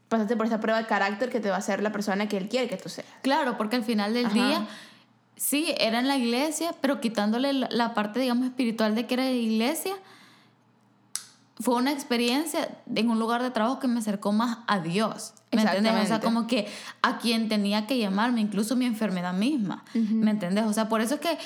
[0.09, 2.49] pasaste por esa prueba de carácter que te va a hacer la persona que Él
[2.49, 3.07] quiere que tú seas.
[3.23, 4.35] Claro, porque al final del Ajá.
[4.35, 4.67] día,
[5.37, 9.35] sí, era en la iglesia, pero quitándole la, parte, digamos, espiritual de que era de
[9.35, 9.95] iglesia,
[11.61, 15.35] fue una experiencia en un lugar de trabajo que me acercó más a Dios.
[15.53, 16.05] ¿Me entiendes?
[16.05, 16.67] O sea, como que
[17.03, 19.85] a quien tenía que llamarme, incluso mi enfermedad misma.
[19.95, 20.65] ¿Me entiendes?
[20.65, 21.39] O sea, por eso es que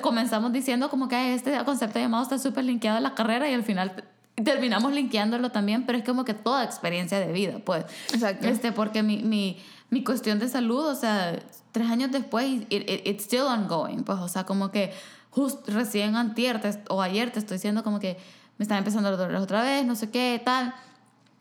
[0.00, 3.48] comenzamos diciendo como que "Ay, este concepto de llamado está súper linkeado a la carrera
[3.48, 7.84] y al final terminamos linkeándolo también, pero es como que toda experiencia de vida, pues.
[8.12, 8.48] Exacto.
[8.48, 9.58] Este, porque mi, mi,
[9.90, 11.38] mi cuestión de salud, o sea,
[11.72, 14.92] tres años después, it, it- it's still ongoing, pues, o sea, como que
[15.30, 18.18] just recién antier te- o ayer te estoy diciendo como que
[18.58, 20.74] me están empezando los dolores otra vez, no sé qué, tal.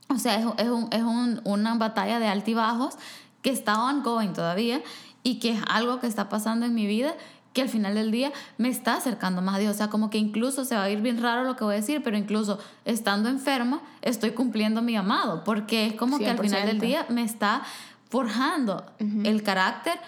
[0.10, 2.96] O sea, es, es, un, es un- una batalla de altibajos
[3.42, 4.82] que está ongoing todavía
[5.24, 7.14] y que es algo que está pasando en mi vida
[7.54, 9.76] que al final del día me está acercando más a Dios.
[9.76, 11.78] O sea, como que incluso se va a ir bien raro lo que voy a
[11.78, 16.66] decir, pero incluso estando enferma estoy cumpliendo mi llamado, porque es como que al final
[16.66, 16.82] del 100%.
[16.82, 17.62] día me está
[18.10, 20.00] forjando el carácter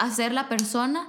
[0.00, 1.08] a ser la persona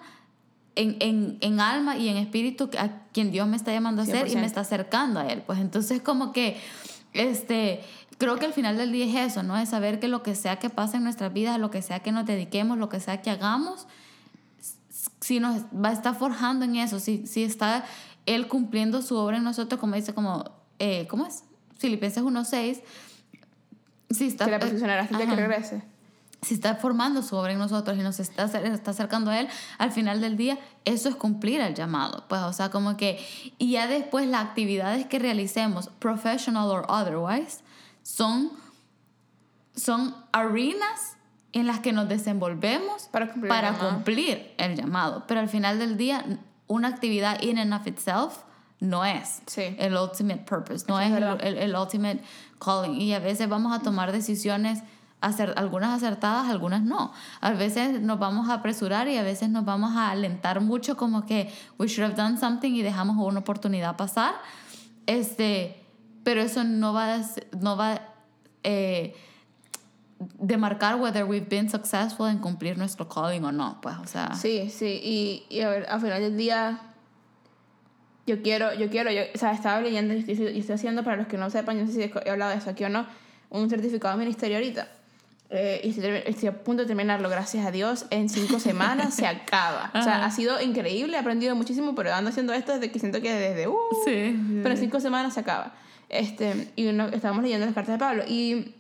[0.76, 4.28] en, en, en alma y en espíritu a quien Dios me está llamando a ser
[4.28, 4.36] y 100%.
[4.36, 5.44] me está acercando a Él.
[5.46, 6.60] Pues entonces como que,
[7.14, 7.82] este,
[8.18, 9.58] creo que al final del día es eso, ¿no?
[9.58, 12.12] Es saber que lo que sea que pase en nuestras vidas, lo que sea que
[12.12, 13.88] nos dediquemos, lo que sea que hagamos,
[15.22, 17.86] si nos va a estar forjando en eso, si, si está
[18.26, 21.44] Él cumpliendo su obra en nosotros, como dice, como, eh, ¿cómo es?
[21.78, 22.82] Filipenses 1.6.
[24.10, 25.91] Si está, Que la hasta que regrese.
[26.42, 29.92] Si está formando su obra en nosotros y nos está, está acercando a Él, al
[29.92, 32.26] final del día, eso es cumplir el llamado.
[32.28, 33.20] Pues, o sea, como que,
[33.60, 37.60] y ya después las actividades que realicemos, professional or otherwise,
[38.02, 38.52] son,
[39.76, 41.18] son arenas
[41.54, 43.94] en las que nos desenvolvemos Para cumplir el para llamado.
[43.96, 45.24] cumplir el llamado.
[45.28, 46.26] Pero al final del día,
[46.68, 48.38] una actividad in and of itself
[48.80, 49.76] no es Sí.
[49.78, 51.46] el ultimate purpose, no Eso es es el, verdad.
[51.46, 52.24] el- el ultimate
[52.60, 53.00] calling.
[53.00, 54.82] Y a veces vamos a tomar decisiones,
[55.22, 57.14] acer- algunas acertadas, algunas no.
[57.40, 61.26] A veces nos vamos a apresurar y a veces nos vamos a alentar mucho como
[61.26, 64.36] que we should have done something y dejamos una oportunidad pasar.
[65.06, 65.82] Este,
[66.24, 67.22] pero eso no va a,
[67.60, 68.02] no va
[68.64, 69.16] eh,
[70.40, 73.80] demarcar whether we've been successful en cumplir nuestro calling o no.
[73.82, 76.80] Pues, o sea, Sí, sí, y, y a ver, al final del día,
[78.28, 81.28] yo quiero, yo quiero, yo, o sea, estaba leyendo y estoy, estoy haciendo, para los
[81.28, 83.06] que no sepan, yo no sé si he hablado de eso aquí o no,
[83.50, 84.88] un certificado de ministerio ahorita.
[85.54, 89.28] Eh, y estoy, estoy a punto de terminarlo, gracias a Dios, en cinco semanas se
[89.28, 89.92] acaba.
[89.94, 90.26] O sea, Ajá.
[90.26, 93.68] ha sido increíble, he aprendido muchísimo, pero ando haciendo esto desde que siento que desde...
[93.68, 94.40] Uh, sí.
[94.64, 95.74] pero en cinco semanas se acaba.
[96.08, 98.76] Este, y uno, estábamos leyendo las cartas de Pablo y,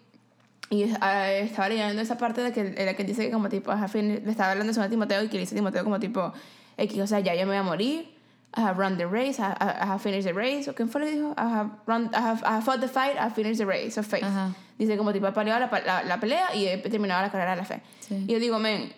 [0.69, 3.71] y ah, estaba leyendo esa parte de que, en la que dice que como tipo,
[3.71, 5.99] a fin, le estaba hablando eso a Timoteo y que le dice a Timoteo como
[5.99, 6.31] tipo,
[6.77, 8.09] X, o sea, ya yo me voy a morir,
[8.55, 11.01] I have run the race, I, I, I have finished the race, o quién fue
[11.01, 13.33] lo que dijo, I have, run, I have, I have fought the fight, I have
[13.33, 14.23] finished the race of faith.
[14.23, 14.53] Ajá.
[14.85, 17.57] Dice como tipo, he peleado la, la, la pelea y he terminado la carrera de
[17.57, 17.81] la fe.
[17.99, 18.25] Sí.
[18.27, 18.91] Y yo digo, men,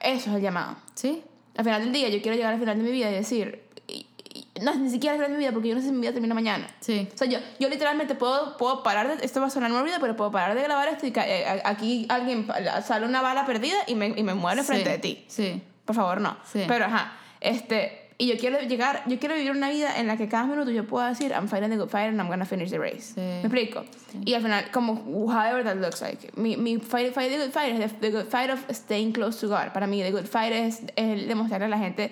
[0.00, 1.22] eso es el llamado Sí.
[1.56, 4.06] al final del día yo quiero llegar al final de mi vida y decir, y-
[4.34, 6.00] y- no, ni siquiera al final de mi vida porque yo no sé si mi
[6.02, 6.66] vida termina mañana.
[6.80, 7.08] Sí.
[7.14, 10.16] O sea, yo, yo literalmente puedo, puedo parar de, esto va a sonar morbida, pero
[10.16, 12.46] puedo parar de grabar esto y eh, aquí alguien
[12.84, 14.90] sale una bala perdida y me, y me muere frente Sí.
[14.90, 15.24] de ti.
[15.28, 15.62] Sí.
[15.86, 16.36] Por favor, no.
[16.44, 16.64] Sí.
[16.68, 20.28] Pero ajá, este, y yo quiero llegar, yo quiero vivir una vida en la que
[20.28, 22.78] cada minuto yo pueda decir, I'm fighting the good fight and I'm gonna finish the
[22.78, 23.14] race.
[23.14, 23.20] Sí.
[23.20, 23.86] ¿Me explico?
[24.26, 24.94] Y al final, como,
[25.32, 26.30] however that looks like.
[26.36, 29.40] Mi, mi fight, fight the good fight es the, the good fight of staying close
[29.40, 29.72] to God.
[29.72, 32.10] Para mí, the good fight es el demostrarle a la gente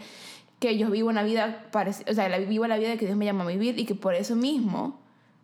[0.58, 3.48] que yo vivo una vida, o sea, vivo la vida que Dios me llama a
[3.48, 4.98] vivir y que por eso mismo,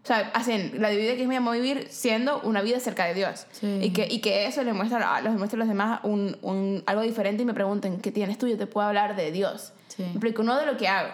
[0.05, 3.07] o sea, hacen la vida que Dios me llamó a vivir siendo una vida cerca
[3.07, 3.46] de Dios.
[3.52, 3.78] Sí.
[3.82, 6.82] Y, que, y que eso le muestra a los, muestra a los demás un, un,
[6.86, 8.46] algo diferente y me pregunten, ¿qué tienes tú?
[8.46, 9.72] Yo te puedo hablar de Dios.
[9.88, 10.02] Sí.
[10.02, 11.09] Me explico, no de lo que hago.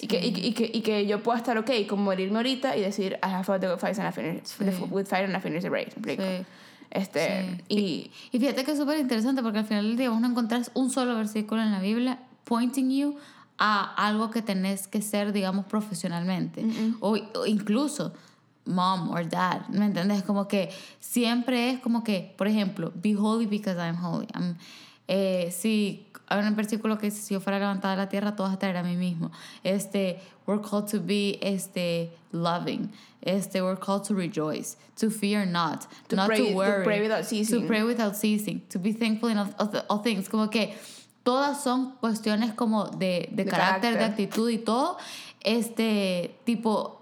[0.00, 2.80] Y, que, y, y, que, y que yo pueda estar ok con morirme ahorita y
[2.82, 4.64] decir, I have fought the good fight and I finished, Sí.
[4.64, 5.92] the good fight and I finished the race.
[6.00, 6.16] ¿Me?
[6.16, 6.46] Sí.
[6.90, 10.28] Este, y Y fíjate que es súper interesante porque al final del día vos no
[10.28, 13.16] encontrás un solo versículo en la Biblia pointing you
[13.58, 16.64] a algo que tenés que ser, digamos, profesionalmente.
[17.00, 18.14] o, o incluso
[18.68, 20.22] mom or dad, ¿me entiendes?
[20.22, 24.26] Como que siempre es como que, por ejemplo, be holy because I'm holy.
[24.34, 24.56] I'm-
[25.10, 28.58] Eh, sí, hay un versículo que dice, si yo fuera levantada de la tierra, a
[28.58, 29.30] traer a mí mismo.
[29.64, 32.90] Este, we're called to be este, loving.
[33.22, 36.84] Este, we're called to rejoice, to fear not, To not pray- to to worry.
[36.84, 37.62] pray without ceasing.
[37.62, 39.48] To pray without ceasing, to be thankful in all,
[39.88, 40.28] all- things.
[40.28, 40.74] Como que
[41.24, 44.02] todas son cuestiones como de, de, De carácter, de carácter.
[44.26, 44.98] actitud y todo.
[45.42, 46.97] Este, tipo,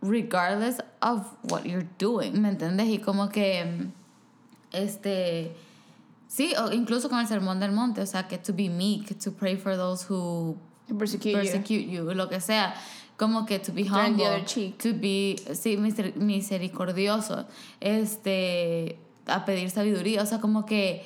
[0.00, 2.88] regardless of what you're doing, ¿me entiendes?
[2.88, 3.86] Y como que,
[4.72, 5.56] este,
[6.28, 9.32] sí, o incluso con el sermón del monte, o sea, que to be meek, to
[9.32, 10.56] pray for those who
[10.88, 11.38] To persecute, you.
[11.38, 12.74] persecute you, lo que sea,
[13.16, 14.78] como que to be the humble, other cheek.
[14.78, 17.46] to be, sí, miser- misericordioso,
[17.80, 21.04] este, a pedir sabiduría, o sea, como que,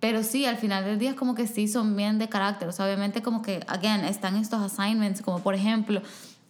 [0.00, 2.72] pero sí, al final del día es como que sí son bien de carácter, o
[2.72, 6.02] sea, obviamente como que, again, están estos assignments, como por ejemplo,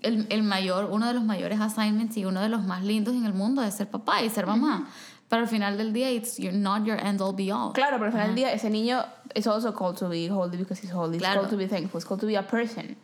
[0.05, 3.25] el, el mayor, uno de los mayores assignments y uno de los más lindos en
[3.27, 4.89] el mundo es ser papá y ser mamá.
[5.29, 7.73] Pero al final del día, it's you're not your end all be all.
[7.73, 10.81] Claro, pero al final del día, ese niño is also called to be holy because
[10.81, 11.19] he's holy.
[11.19, 11.41] Claro.
[11.41, 11.99] It's called to be thankful.
[11.99, 12.97] It's called to be a person.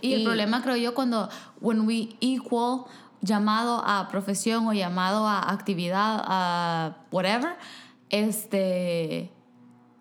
[0.00, 1.28] Y, el problema creo yo cuando
[1.60, 2.86] when we equal
[3.20, 7.56] llamado a profesión o llamado a actividad a whatever,
[8.10, 9.30] este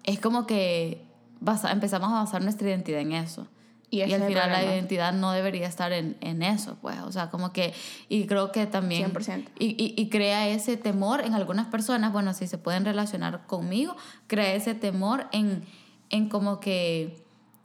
[0.04, 1.04] es como que
[1.42, 3.48] basa- empezamos a basar nuestra identidad en eso.
[3.90, 7.00] Y Y, al final la identidad no debería estar en, en eso, pues.
[7.00, 7.74] O sea, como que,
[8.10, 9.14] y creo que también...
[9.14, 9.46] 100%.
[9.60, 13.96] Y, y, y crea ese temor en algunas personas, bueno, si se pueden relacionar conmigo,
[14.28, 15.64] crea ese temor en,
[16.10, 17.24] en como que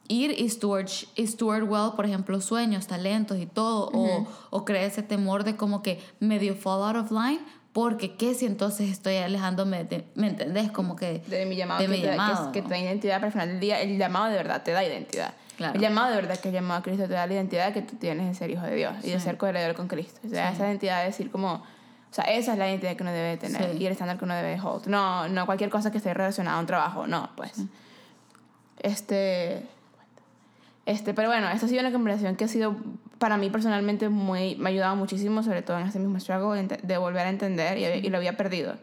[0.08, 4.84] ir y steward, y steward well, por ejemplo, sueños, talentos y todo, o, o crea
[4.84, 7.40] ese temor de como que medio fall out of line,
[7.72, 10.70] porque qué si entonces estoy alejándome de, ¿me entendés?
[10.70, 11.20] Como que...
[11.26, 12.52] de mi llamado, de que, mi te, que- llamado.
[12.52, 14.84] que, te da identidad, pero al final del día el llamado de verdad te da
[14.84, 15.34] identidad.
[15.62, 15.74] Claro.
[15.76, 17.96] El llamado de verdad que el llamado a Cristo te da la identidad que tú
[17.96, 19.24] tienes de ser hijo de Dios y de Sí.
[19.24, 20.20] ser coheredero con Cristo.
[20.24, 20.54] O sea, Sí.
[20.56, 23.72] esa identidad de decir como, o sea, esa es la identidad que uno debe tener
[23.72, 23.78] Sí.
[23.78, 24.86] y el estándar que uno debe hold.
[24.86, 27.52] No, no cualquier cosa que esté relacionada a un trabajo, no, pues.
[28.80, 29.62] Este,
[30.86, 32.76] este, pero bueno, esta ha sido una conversación que ha sido
[33.18, 36.98] para mí personalmente muy, me ha ayudado muchísimo, sobre todo en este mismo struggle, de,
[36.98, 38.74] volver a entender y, y lo había perdido.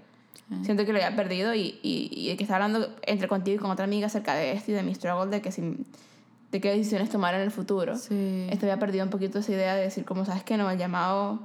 [0.64, 3.70] Siento que lo había perdido y, y, y que estaba hablando entre contigo y con
[3.70, 5.86] otra amiga acerca de esto y de mi struggle, de que si,
[6.52, 7.96] de qué decisiones tomar en el futuro.
[7.98, 8.48] Sí.
[8.50, 11.40] Esto había perdido un poquito esa idea de decir, como sabes que no, el llamado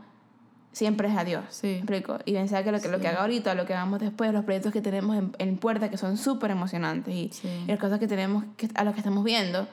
[0.73, 1.45] siempre es a Dios.
[1.51, 1.67] Sí.
[1.69, 2.19] ¿Me explico?
[2.25, 4.73] Y pensar que lo que, lo que haga ahorita, lo que hagamos después, los proyectos
[4.73, 7.49] que tenemos en, en puerta, que son súper emocionantes y, Sí.
[7.65, 9.69] y las cosas que tenemos, que, a las que estamos viendo,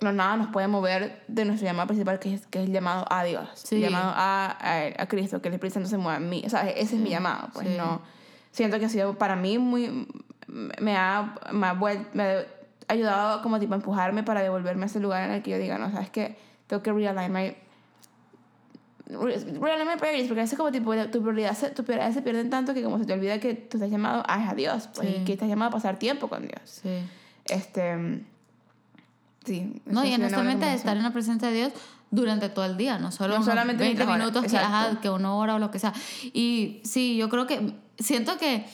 [0.00, 3.04] no nada nos puede mover de nuestro llamado principal, que es, que es el llamado
[3.10, 3.76] a Dios, Sí.
[3.76, 6.42] el llamado a, a, a Cristo, que el Espíritu Santo se mueva en mí.
[6.44, 7.74] O sea, ese es mi llamado, pues Sí.
[7.76, 8.00] no.
[8.50, 10.08] Siento que ha sido para mí muy.
[10.48, 12.44] Me ha, me ha, vuel- me ha
[12.92, 15.78] ayudado como tipo a empujarme para devolverme a ese lugar en el que yo diga,
[15.78, 16.36] no, sabes que
[16.66, 17.54] tengo que realign my.
[19.08, 22.48] Realign my priorities, porque a veces como tipo tu prioridad, se, tu prioridad se pierden
[22.48, 25.16] tanto que como se te olvida que tú estás llamado a, a Dios, pues, Sí.
[25.20, 26.60] y que estás llamado a pasar tiempo con Dios.
[26.64, 26.98] Sí.
[27.46, 28.24] Este.
[29.44, 29.82] Sí.
[29.86, 31.72] No, y honestamente estar en la presencia de Dios
[32.10, 35.10] durante todo el día, no solo No solamente 20 mientras ora, minutos que, ajá, que
[35.10, 35.92] una hora o lo que sea.
[36.32, 38.64] Y sí, yo creo que siento que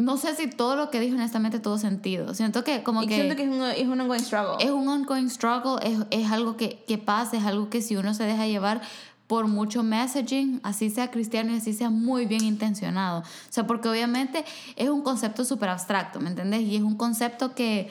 [0.00, 2.34] no sé si todo lo que dije honestamente tuvo sentido.
[2.34, 4.64] Siento que como Y que siento que es un, es un ongoing struggle.
[4.64, 8.14] es un ongoing struggle, es, es algo que, que pasa, es algo que si uno
[8.14, 8.82] se deja llevar
[9.30, 13.20] por mucho messaging, así sea cristiano y así sea muy bien intencionado.
[13.20, 14.44] O sea, porque obviamente
[14.74, 16.62] es un concepto súper abstracto, ¿me entiendes?
[16.62, 17.90] Y es un concepto que,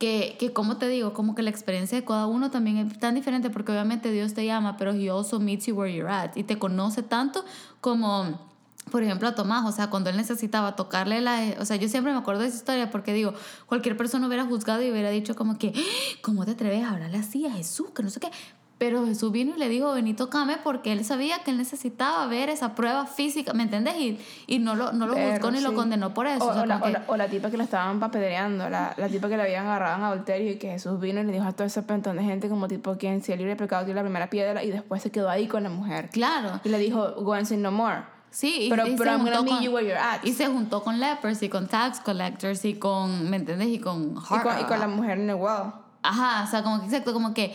[0.00, 3.14] que, que, como te digo, como que la experiencia de cada uno también es tan
[3.14, 6.42] diferente porque obviamente Dios te llama, pero He also meets you where you're at y
[6.42, 7.44] te conoce tanto
[7.80, 8.40] como,
[8.88, 11.40] por ejemplo, a Tomás, o sea, cuando él necesitaba tocarle la...
[11.60, 13.34] O sea, yo siempre me acuerdo de esa historia porque digo,
[13.66, 15.80] cualquier persona hubiera juzgado y hubiera dicho como que, "¡Ah!
[16.22, 17.90] ¿cómo te atreves a hablarle así a Jesús?
[17.94, 18.30] Que no sé qué.
[18.78, 22.48] Pero Jesús vino y le dijo, vení, tocame, porque él sabía que él necesitaba ver
[22.48, 23.96] esa prueba física, ¿me entiendes?
[23.96, 25.74] Y, y no lo, no lo Pero, juzgó ni lo sí.
[25.74, 26.44] condenó por eso.
[26.44, 28.94] O, o sea, o la, que- la, o la tipa que la estaban papedreando, la,
[28.96, 31.44] la tipa que la habían agarrado en adulterio y que Jesús vino y le dijo
[31.44, 33.98] a todo ese pentón de gente como tipo quien si el libre de pecado tiene
[33.98, 36.10] la primera piedra y después se quedó ahí con la mujer.
[36.10, 36.60] Claro.
[36.62, 38.02] Y le dijo, go and sin no more.
[38.30, 40.22] Sí, Pero- y pero I'm gonna meet you where you're at.
[40.24, 43.68] Y se juntó con lepers y con tax collectors y con, ¿me entiendes?
[43.68, 45.72] Y con Y con, y con la mujer en el well.
[46.02, 47.54] Ajá, o sea, como que exacto, como que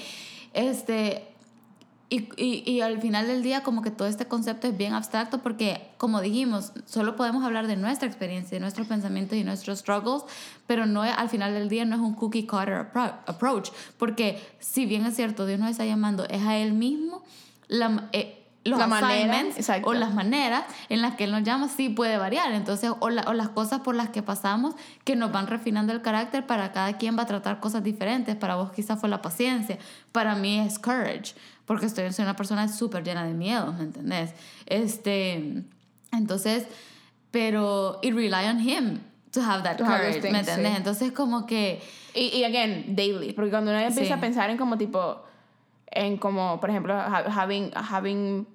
[0.53, 1.30] este
[2.09, 5.39] y, y, y al final del día como que todo este concepto es bien abstracto
[5.39, 10.21] porque como dijimos, solo podemos hablar de nuestra experiencia, de nuestros pensamientos y nuestros struggles,
[10.67, 14.86] pero no al final del día no es un cookie cutter appro- approach, porque si
[14.86, 17.24] bien es cierto, Dios nos está llamando es a él mismo
[17.67, 19.89] la eh, los La manera, assignments exacto.
[19.89, 22.51] o las maneras en las que Él nos llama sí puede variar.
[22.53, 26.01] Entonces, o, la- o las cosas por las que pasamos que nos van refinando el
[26.01, 28.36] carácter, para cada quien va a tratar cosas diferentes.
[28.38, 29.78] Para vos quizás fue la paciencia,
[30.14, 31.34] para mí es courage,
[31.66, 34.32] porque estoy, soy una persona súper llena de miedo, ¿me entendés?
[34.66, 35.64] Este,
[36.14, 36.66] entonces,
[37.32, 38.99] pero, y rely on Him.
[39.32, 40.72] to have that To have those courage, ¿me things, entiendes?
[40.72, 40.78] sí.
[40.78, 41.82] Entonces como que
[42.14, 43.34] Y, y again, daily.
[43.34, 44.11] Porque cuando uno empieza Sí.
[44.14, 45.24] a pensar en como tipo,
[45.93, 48.47] en como, por ejemplo, ha- having, having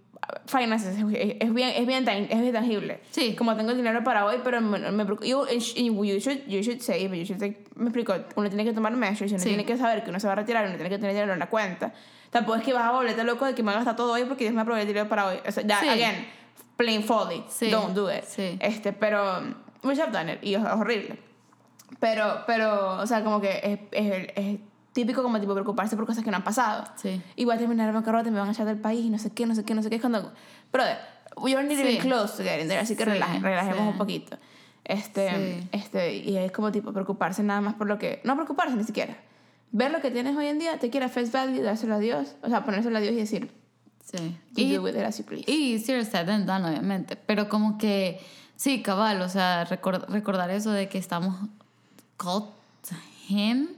[0.47, 3.01] finances, es bien, es bien, es bien tangible.
[3.11, 3.35] Sí.
[3.37, 5.05] Como tengo el dinero para hoy, pero me, me.
[5.23, 8.73] You, you, should, you should say, but you should take- me explico, uno tiene que
[8.73, 9.49] tomar measures, uno Sí.
[9.51, 11.39] tiene que saber que uno se va a retirar, uno tiene que tener dinero en
[11.39, 11.93] la cuenta.
[12.31, 14.25] Tampoco es que vas a volverte loco de que me voy a gastar todo hoy
[14.25, 15.37] porque Dios me aprobó el dinero para hoy.
[15.47, 15.89] O sea, ya, Sí.
[15.89, 16.27] again,
[16.77, 17.43] plain folly.
[17.49, 17.71] Sí.
[17.71, 18.25] Don't do it.
[18.25, 18.59] Sí.
[18.61, 19.41] Este, pero,
[19.83, 21.19] which I've done it, y es horrible.
[22.01, 24.59] Pero, pero, o sea, como que es, es, es
[24.99, 26.85] típico como tipo preocuparse por cosas que no han pasado.
[26.97, 27.23] Sí.
[27.37, 29.19] Y voy a terminar en bancarrota y me van a echar del país y no
[29.19, 29.95] sé qué, no sé qué, no sé qué.
[29.97, 30.33] Es cuando,
[30.73, 30.99] brother,
[31.37, 31.81] we are not Sí.
[31.83, 33.89] even close to getting there, así que Sí, relaje- relajemos sí.
[33.93, 34.37] un poquito.
[34.85, 35.31] Este,
[35.61, 35.69] Sí.
[35.71, 39.17] este, y es como tipo preocuparse nada más por lo que, no preocuparse ni siquiera.
[39.71, 42.49] Ver lo que tienes hoy en día, te quiere face value, dárselo a Dios, o
[42.49, 43.53] sea, ponérselo a Dios y decir,
[44.03, 44.37] sí.
[44.57, 45.45] Y, do with it as you please.
[45.47, 48.19] y easier said than done, obviamente, pero como que
[48.57, 51.37] sí, cabal, o sea, recor- recordar eso de que estamos
[52.17, 52.47] called
[52.89, 52.95] to
[53.29, 53.69] him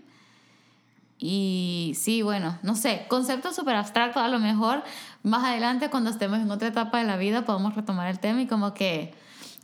[1.23, 4.83] y sí, bueno, no sé, concepto súper abstracto, a lo mejor
[5.23, 8.47] más adelante cuando estemos en otra etapa de la vida podemos retomar el tema y
[8.47, 9.13] como que,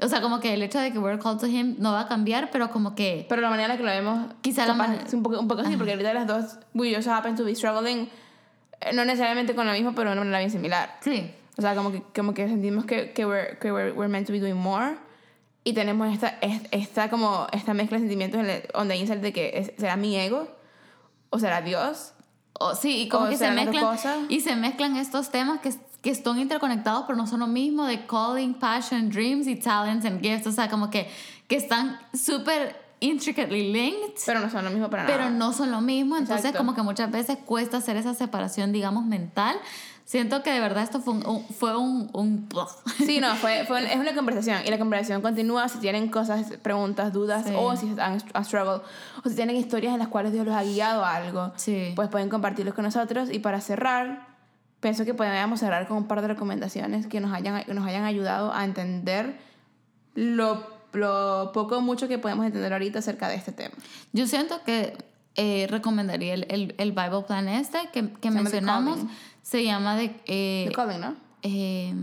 [0.02, 2.08] o sea, como que el hecho de que we're called to him no va a
[2.08, 5.02] cambiar, pero como que, Pero la manera en la que lo vemos, Quizá la manera-
[5.06, 7.54] es un poco, un poco así, porque ahorita las dos, we just happen to be
[7.54, 8.10] struggling,
[8.82, 10.98] eh, no necesariamente con lo mismo, pero de una manera bien similar.
[11.00, 14.26] sí, O sea, como que, como que sentimos que, que, we're, que we're, we're meant
[14.26, 14.98] to be doing more.
[15.64, 19.20] Y tenemos esta, es- esta, como, esta mezcla de sentimientos en el- on the inside
[19.22, 20.48] de que es- será mi ego
[21.30, 22.12] o será Dios.
[22.58, 23.98] O, sí, y como O que se mezclan
[24.28, 28.06] y se mezclan estos temas que, que están interconectados, pero no son lo mismo de
[28.06, 31.08] calling, passion, dreams y talents and gifts, o sea, como que,
[31.48, 35.14] que están súper intricately linked, Pero no son lo mismo para nada.
[35.14, 36.58] pero no son lo mismo, entonces Exacto.
[36.58, 39.56] como que muchas veces cuesta hacer esa separación, digamos, mental.
[40.06, 42.48] Siento que de verdad esto fue un, un- fue un, un
[43.04, 47.12] Sí, no, fue, fue, es una conversación y la conversación continúa si tienen cosas, preguntas,
[47.12, 47.52] dudas Sí.
[47.56, 48.82] o si están a struggle
[49.24, 51.52] o si tienen historias en las cuales Dios los ha guiado a algo.
[51.56, 51.92] Sí.
[51.96, 54.28] Pues pueden compartirlos con nosotros y para cerrar,
[54.78, 58.04] pienso que podríamos cerrar con un par de recomendaciones que nos hayan, que nos hayan
[58.04, 59.36] ayudado a entender
[60.14, 63.74] lo, lo poco o mucho que podemos entender ahorita acerca de este tema.
[64.12, 64.96] Yo siento que
[65.34, 69.00] eh, recomendaría el, el, el Bible Plan este que, que mencionamos.
[69.46, 70.12] Se llama de...
[70.26, 71.14] eh, ¿no?
[71.42, 71.94] eh,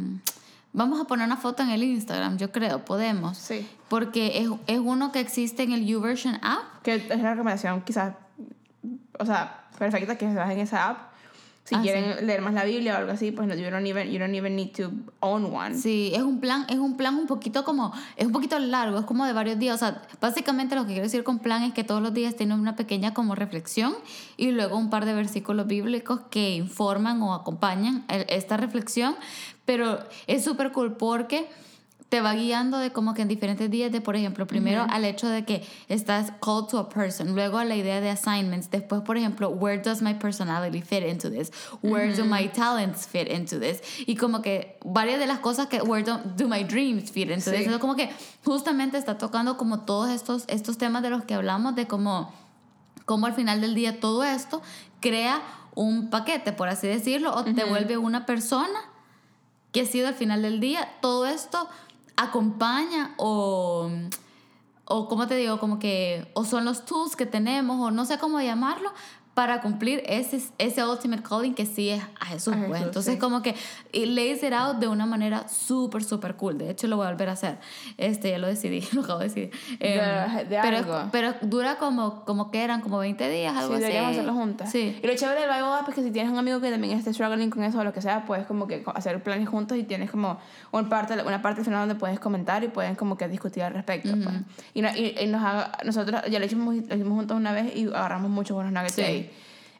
[0.71, 3.37] vamos a poner una foto en el Instagram, yo creo, podemos.
[3.37, 3.67] Sí.
[3.89, 6.81] Porque es, es uno que existe en el YouVersion app.
[6.83, 8.15] Que es una recomendación quizás,
[9.19, 11.12] o sea, perfecta que se bajen esa app.
[11.66, 14.11] Si Ah, quieren leer más la Biblia o algo así, pues no, you don't even,
[14.11, 14.91] you don't even need to
[15.22, 15.78] own one.
[15.78, 19.05] Sí, es un plan, es un plan un poquito como, es un poquito largo, es
[19.05, 19.76] como de varios días.
[19.76, 22.59] O sea, básicamente lo que quiero decir con plan es que todos los días tienen
[22.59, 23.95] una pequeña como reflexión
[24.36, 29.16] y luego un par de versículos bíblicos que informan o acompañan el- esta reflexión.
[29.64, 31.47] Pero es súper cool porque
[32.14, 35.28] te va guiando de como que en diferentes días de, por ejemplo, primero al hecho
[35.28, 39.18] de que estás called to a person, luego a la idea de assignments, después, por
[39.18, 41.51] ejemplo, where does my personality fit into this?
[41.82, 43.82] Where do my talents fit into this?
[44.05, 47.49] Y como que varias de las cosas que, where do, do my dreams fit into
[47.49, 47.49] Sí.
[47.49, 47.59] this?
[47.61, 48.11] Entonces, como que
[48.45, 52.32] justamente está tocando como todos estos, estos temas de los que hablamos, de cómo,
[53.05, 54.61] cómo al final del día todo esto
[54.99, 55.41] crea
[55.74, 58.82] un paquete, por así decirlo, o te vuelve una persona
[59.72, 61.68] que ha sido al final del día, todo esto
[62.16, 63.89] acompaña o,
[64.86, 68.18] o como te digo, como que, o son los tools que tenemos, o no sé
[68.18, 68.91] cómo llamarlo,
[69.34, 72.53] para cumplir ese, ese ultimate calling que sí es a Jesús.
[72.53, 72.67] A pues.
[72.73, 73.19] Jesús, Entonces, sí.
[73.19, 73.55] como que
[73.91, 76.59] lays it out de una manera súper, súper cool.
[76.59, 77.57] De hecho, lo voy a volver a hacer.
[77.97, 79.51] Este, ya lo decidí, lo acabo de decidir.
[79.79, 81.09] De- Em, de pero, algo.
[81.11, 83.81] pero dura como, como que eran, como 20 días, algo Sí, así.
[83.81, 84.71] deberíamos hacerlo juntas.
[84.71, 84.99] Sí.
[85.01, 87.11] Y lo chévere del Bible App es que si tienes un amigo que también esté
[87.11, 90.11] struggling con eso o lo que sea, puedes como que hacer planes juntos y tienes
[90.11, 90.38] como
[90.71, 93.73] una parte, una parte al final donde puedes comentar y pueden como que discutir al
[93.73, 94.09] respecto.
[94.23, 94.36] pues.
[94.75, 97.88] Y, y- y nos haga- nosotros ya lo hicimos, lo hicimos juntos una vez y
[97.88, 99.01] agarramos muchos buenos nuggets Sí.
[99.01, 99.23] ahí.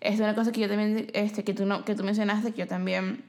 [0.04, 2.68] Es una cosa que yo también, este, que tú, no, que tú mencionaste, que yo
[2.68, 3.24] también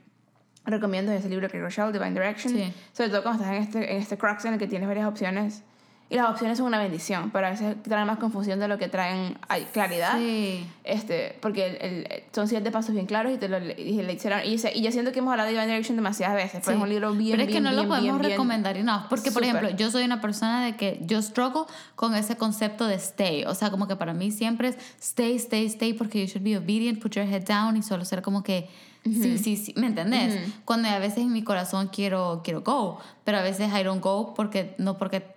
[0.64, 2.52] recomiendo es ese libro que Rochelle, Divine Direction.
[2.52, 2.72] Sí.
[2.92, 5.62] Sobre todo cuando estás en este, en este crux en el que tienes varias opciones.
[6.10, 8.88] Y las opciones son una bendición, pero a veces traen más confusión de lo que
[8.88, 9.38] traen
[9.72, 10.18] claridad.
[10.18, 10.64] Sí.
[10.84, 11.76] Este, porque el,
[12.12, 14.40] el- son siete pasos bien claros y te lo y le hicieron.
[14.44, 16.76] Y, y yo siento que hemos hablado de Divine Direction demasiadas veces, pero Sí.
[16.76, 19.04] es un libro bien, Pero es que bien, no bien, lo podemos bien, recomendar enough.
[19.08, 19.56] Porque, por Súper.
[19.64, 21.62] ejemplo, yo soy una persona de que yo struggle
[21.96, 23.44] con ese concepto de stay.
[23.46, 26.56] O sea, como que para mí siempre es stay, stay, stay, porque you should be
[26.58, 28.68] obedient, put your head down y solo ser como que.
[29.04, 30.50] Sí, sí, sí, ¿me entendés?
[30.64, 34.32] Cuando a veces en mi corazón quiero, quiero go, pero a veces I don't go
[34.34, 35.33] porque no porque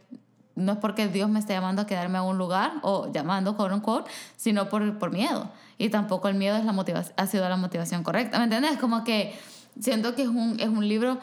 [0.58, 3.74] no es porque Dios me esté llamando a quedarme a un lugar o llamando, quote
[3.76, 5.50] unquote, sino por, por miedo.
[5.78, 8.38] Y tampoco el miedo es la motiva- ha sido la motivación correcta.
[8.40, 8.78] ¿Me entiendes?
[8.78, 9.38] Como que
[9.80, 11.20] siento que es un, es un libro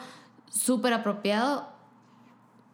[0.49, 1.67] súper apropiado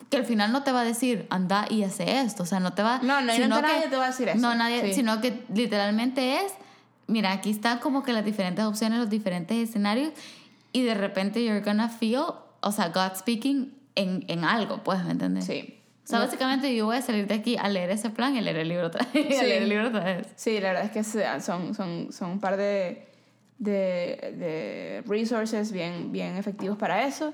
[0.09, 2.43] que al final no te va a decir, anda y hace esto.
[2.43, 2.99] O sea, no te va...
[3.01, 4.37] No, no, sino no que- nadie te va a decir eso.
[4.39, 4.93] No, nadie, Sí.
[4.93, 6.53] sino que literalmente es,
[7.07, 10.11] mira, aquí están como que las diferentes opciones, los diferentes escenarios
[10.73, 12.23] y de repente you're gonna feel,
[12.61, 15.45] o sea, God speaking en, en algo, pues, ¿me entiendes?
[15.45, 15.77] Sí.
[16.03, 18.41] O sea, básicamente yo voy a salir de aquí a leer ese plan y a
[18.41, 19.37] leer el libro otra vez.
[19.37, 19.45] a Sí.
[19.45, 20.27] leer el libro otra vez.
[20.35, 21.03] Sí, la verdad es que
[21.41, 23.07] son, son, son un par de,
[23.59, 27.33] de, de resources bien, bien efectivos para eso.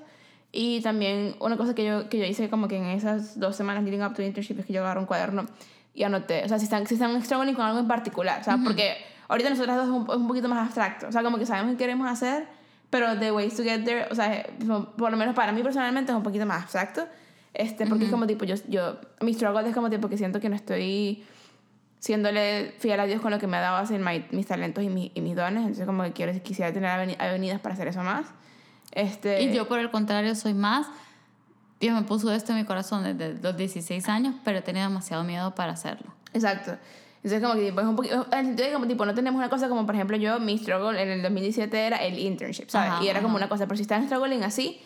[0.51, 3.83] Y también una cosa que yo, que yo hice como que en esas dos semanas
[3.83, 5.45] leading up to internship es que yo agarré un cuaderno
[5.93, 8.57] y anoté, o sea, si están, si están struggling con algo en particular, o sea,
[8.63, 8.95] porque
[9.27, 11.71] ahorita nosotras dos es un, es un poquito más abstracto, o sea, como que sabemos
[11.71, 12.45] qué queremos hacer,
[12.91, 14.45] pero the ways to get there, o sea,
[14.97, 17.07] por lo menos para mí personalmente es un poquito más abstracto,
[17.57, 20.47] este, porque es como tipo, yo, yo, mi struggle es como tipo que siento que
[20.47, 21.23] no estoy
[21.99, 24.89] siéndole fiel a Dios con lo que me ha dado así my- mis talentos y,
[24.89, 25.61] mi- y mis dones.
[25.63, 28.27] Entonces, como que quiero, quisiera tener aveni- avenidas para hacer eso más.
[28.91, 30.87] Este, Y yo por el contrario soy más,
[31.79, 35.53] Dios me puso esto en mi corazón desde los 16 años, pero tenido demasiado miedo
[35.55, 36.13] para hacerlo.
[36.33, 36.77] Exacto.
[37.23, 38.27] Entonces, como que tipo, es un poquito.
[38.73, 41.77] Como tipo, no tenemos una cosa como, por ejemplo, yo, mi struggle en el 2017
[41.87, 42.91] era el internship, ¿sabes?
[42.91, 43.45] Ajá, y era como ajá.
[43.45, 44.79] una cosa, pero si están struggling así,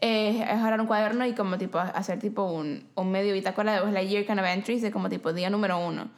[0.00, 3.92] eh, es agarrar un cuaderno y como tipo hacer tipo un, un medio bitácora de
[3.92, 6.08] la year kind of entries de como tipo día número uno.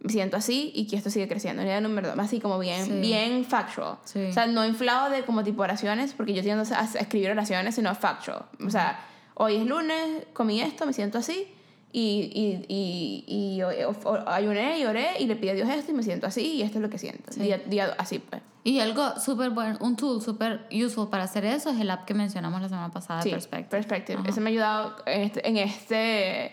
[0.00, 1.62] Me siento así y que esto sigue creciendo.
[1.62, 3.00] Día número dos, así como bien, Sí.
[3.00, 3.96] bien factual.
[4.04, 4.26] Sí.
[4.26, 7.92] O sea, no inflado de como tipo oraciones, porque yo tiendo a escribir oraciones, sino
[7.96, 8.44] factual.
[8.64, 9.00] O sea,
[9.34, 11.48] hoy es lunes, comí esto, me siento así,
[11.92, 15.94] y, y, y, y o- ayuné y oré y le pedí a Dios esto y
[15.94, 17.32] me siento así, y esto es lo que siento.
[17.32, 17.40] Sí.
[17.40, 18.42] Día, día así, pues.
[18.64, 22.12] Y algo súper bueno, un tool súper useful para hacer eso es el app que
[22.12, 23.70] mencionamos la semana pasada, Sí, Perspective.
[23.70, 24.22] Perspective.
[24.28, 26.46] Eso me ha ayudado en este, en este,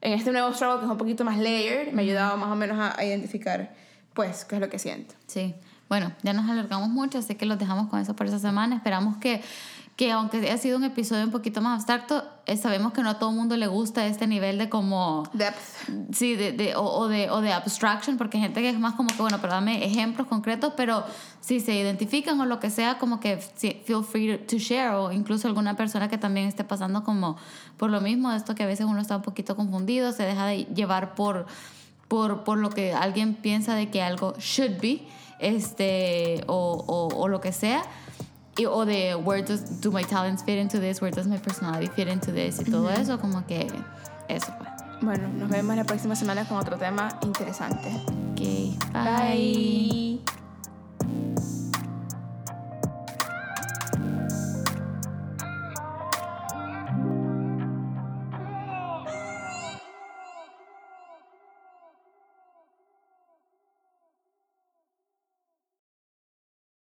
[0.00, 2.54] en este nuevo struggle que es un poquito más layered, me ha ayudado más o
[2.54, 3.74] menos a, identificar,
[4.14, 5.14] pues, qué es lo que siento.
[5.26, 5.54] Sí,
[5.88, 8.76] bueno, ya nos alargamos mucho, así que los dejamos con eso por esa semana.
[8.76, 9.42] Esperamos que,
[10.00, 13.18] que aunque haya sido un episodio un poquito más abstracto, eh, sabemos que no a
[13.18, 15.24] todo el mundo le gusta este nivel de como...
[15.34, 15.58] Depth.
[16.14, 18.94] Sí, de, de, o, o de, o de abstraction, porque hay gente que es más
[18.94, 21.04] como que, bueno, pero dame ejemplos concretos, pero
[21.42, 25.48] si se identifican o lo que sea, como que feel free to share, o incluso
[25.48, 27.36] alguna persona que también esté pasando como
[27.76, 30.64] por lo mismo, esto que a veces uno está un poquito confundido, se deja de
[30.74, 31.44] llevar por,
[32.08, 35.06] por, por lo que alguien piensa de que algo should be,
[35.40, 37.82] este, o, o, o lo que sea
[38.66, 42.08] o de where does do my talents fit into this, where does my personality fit
[42.08, 43.00] into this y todo uh -huh.
[43.00, 43.66] eso, como que
[44.28, 44.52] eso.
[44.58, 44.70] Pues.
[45.02, 47.88] Bueno, nos vemos la próxima semana con otro tema interesante.
[48.32, 48.40] Ok,
[48.92, 50.20] bye.
[50.98, 51.49] bye.